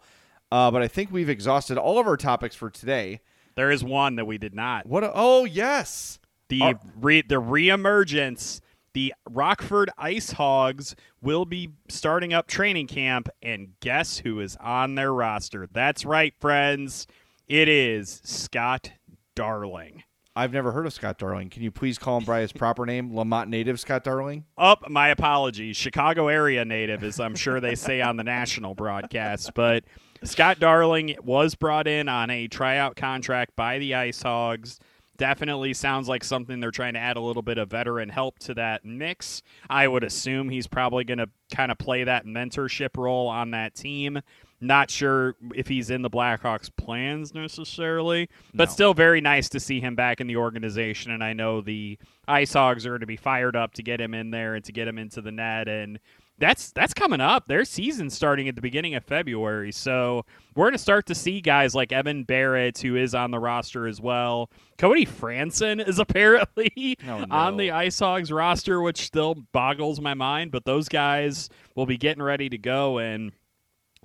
[0.52, 3.22] Uh, but I think we've exhausted all of our topics for today.
[3.56, 4.86] There is one that we did not.
[4.86, 5.04] What?
[5.04, 6.20] A, oh, yes.
[6.50, 8.62] The re, the reemergence.
[8.94, 14.94] The Rockford Ice Hogs will be starting up training camp, and guess who is on
[14.94, 15.68] their roster?
[15.72, 17.08] That's right, friends.
[17.48, 18.92] It is Scott
[19.34, 20.04] Darling.
[20.36, 21.50] I've never heard of Scott Darling.
[21.50, 24.46] Can you please call him by his proper name, Lemont native Scott Darling?
[24.60, 25.76] Up, my apologies.
[25.76, 29.54] Chicago area native, as I'm sure they say on the national broadcast.
[29.56, 29.86] But
[30.24, 34.80] Scott Darling was brought in on a tryout contract by the Ice Hogs.
[35.18, 38.54] Definitely sounds like something they're trying to add a little bit of veteran help to
[38.56, 39.44] that mix.
[39.70, 43.76] I would assume he's probably going to kind of play that mentorship role on that
[43.76, 44.20] team.
[44.60, 48.74] Not sure if he's in the Blackhawks' plans necessarily, but No.
[48.74, 51.12] still very nice to see him back in the organization.
[51.12, 54.14] And I know the Ice Hogs are going to be fired up to get him
[54.14, 55.68] in there and to get him into the net.
[55.68, 56.00] And
[56.40, 57.48] that's that's coming up.
[57.48, 60.26] Their season's starting at the beginning of February, so
[60.56, 63.88] we're going to start to see guys like Evan Barratt, who is on the roster
[63.88, 64.50] as well.
[64.78, 67.26] Cody Franson is apparently Oh, no.
[67.30, 70.52] on the Ice Hogs roster, which still boggles my mind.
[70.52, 73.32] But those guys will be getting ready to go and.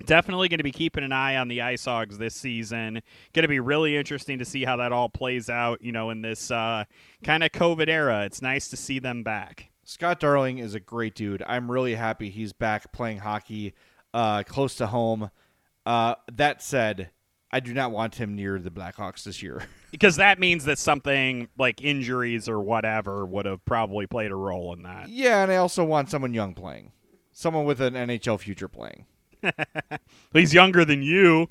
[0.05, 3.01] Definitely going to be keeping an eye on the Ice Hogs this season.
[3.33, 6.21] Going to be really interesting to see how that all plays out, you know, in
[6.21, 6.85] this uh,
[7.21, 8.23] kind of COVID era.
[8.23, 9.68] It's nice to see them back.
[9.89, 11.41] Scott Darling is a great dude.
[11.47, 13.73] I'm really happy he's back playing hockey
[14.13, 15.31] uh, close to home.
[15.83, 17.09] Uh, that said,
[17.51, 19.63] I do not want him near the Blackhawks this year.
[19.91, 24.71] Because that means that something like injuries or whatever would have probably played a role
[24.73, 25.09] in that.
[25.09, 26.91] yeah, and I also want someone young playing,
[27.31, 29.07] someone with an NHL future playing.
[30.31, 31.49] He's younger than you.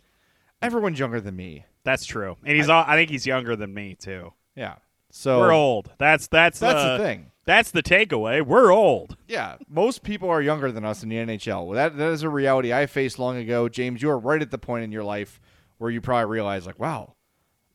[0.62, 1.64] Everyone's younger than me.
[1.82, 2.68] That's true, and he's.
[2.68, 4.32] all, I think he's younger than me too.
[4.54, 4.76] Yeah.
[5.10, 5.90] So We're old.
[5.98, 7.32] That's that's That's the, the thing.
[7.48, 8.44] That's the takeaway.
[8.44, 9.16] We're old.
[9.26, 11.64] Yeah, most people are younger than us in the NHL.
[11.64, 13.70] Well, that that is a reality I faced long ago.
[13.70, 15.40] James, you are right at the point in your life
[15.78, 17.14] where you probably realize, like, wow,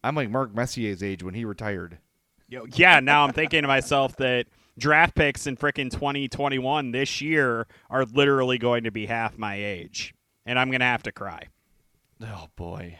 [0.04, 1.98] I'm like Mark Messier's age when he retired.
[2.48, 4.46] Yo, yeah, now I'm thinking to myself that
[4.78, 10.14] draft picks in frickin' 2021 this year are literally going to be half my age,
[10.46, 11.48] and I'm gonna have to cry.
[12.22, 13.00] Oh boy.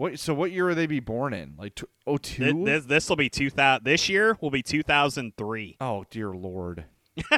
[0.00, 0.18] What?
[0.18, 1.56] So what year will they be born in?
[1.58, 2.64] Like t- oh two?
[2.64, 3.84] This this will be two thousand.
[3.84, 5.76] This year will be two thousand three.
[5.78, 6.86] Oh dear lord.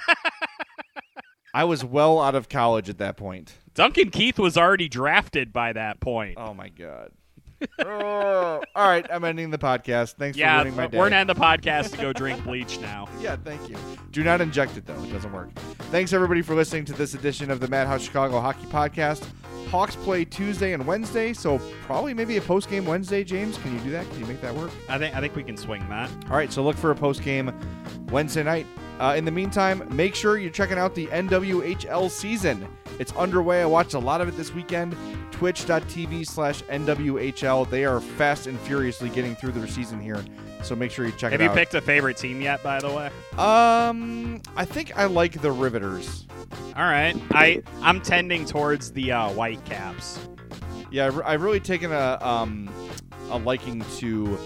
[1.54, 3.52] I was well out of college at that point.
[3.74, 6.36] Duncan Keith was already drafted by that point.
[6.38, 7.10] Oh my god.
[7.80, 8.62] Oh.
[8.74, 10.14] All right, I'm ending the podcast.
[10.14, 10.98] Thanks yeah, for ruining my day.
[10.98, 13.08] we're gonna end the podcast to go drink bleach now.
[13.22, 13.76] Yeah, thank you.
[14.10, 15.52] Do not inject it though; it doesn't work.
[15.92, 19.28] Thanks everybody for listening to this edition of the Madhouse Chicago Hockey Podcast.
[19.68, 23.22] Hawks play Tuesday and Wednesday, so probably maybe a post game Wednesday.
[23.22, 24.08] James, can you do that?
[24.10, 24.70] Can you make that work?
[24.88, 26.10] I think I think we can swing that.
[26.28, 27.52] All right, so look for a post game
[28.10, 28.66] Wednesday night.
[29.00, 32.66] Uh, in the meantime, make sure you're checking out the NWHL season.
[32.98, 33.62] It's underway.
[33.62, 34.96] I watched a lot of it this weekend.
[35.32, 37.68] Twitch.tv slash NWHL.
[37.68, 40.22] They are fast and furiously getting through their season here.
[40.62, 41.50] So make sure you check Have it out.
[41.50, 42.62] Have you picked a favorite team yet?
[42.62, 43.10] By the way.
[43.38, 46.26] um, I think I like the Riveters.
[46.76, 47.16] All right.
[47.32, 50.20] I I'm tending towards the uh, Whitecaps.
[50.90, 52.70] Yeah, I've, I've really taken a um
[53.30, 54.38] a liking to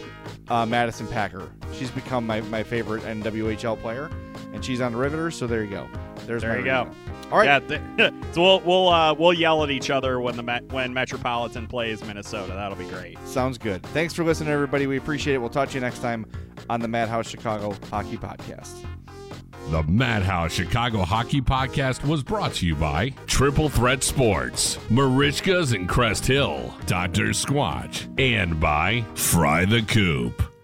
[0.48, 1.50] uh, Madison Packer.
[1.72, 4.10] She's become my, my favorite NWHL player,
[4.56, 5.36] and she's on the Riveters.
[5.36, 5.86] So there you go.
[6.26, 6.90] There's There my you go.
[7.30, 7.62] All right.
[7.68, 7.78] Yeah.
[7.98, 11.66] Th- so we'll we'll uh, we'll yell at each other when the Met- when Metropolitan
[11.66, 12.54] plays Minnesota.
[12.54, 13.18] That'll be great.
[13.26, 13.82] Sounds good.
[13.84, 14.86] Thanks for listening, everybody.
[14.86, 15.38] We appreciate it.
[15.38, 16.26] We'll talk to you next time
[16.70, 18.84] on the Madhouse Chicago Hockey Podcast.
[19.70, 25.86] The Madhouse Chicago Hockey Podcast was brought to you by Triple Threat Sports, Merichkas in
[25.88, 27.30] Crest Hill, Dr.
[27.30, 30.55] Squatch, and by Fry the Coop.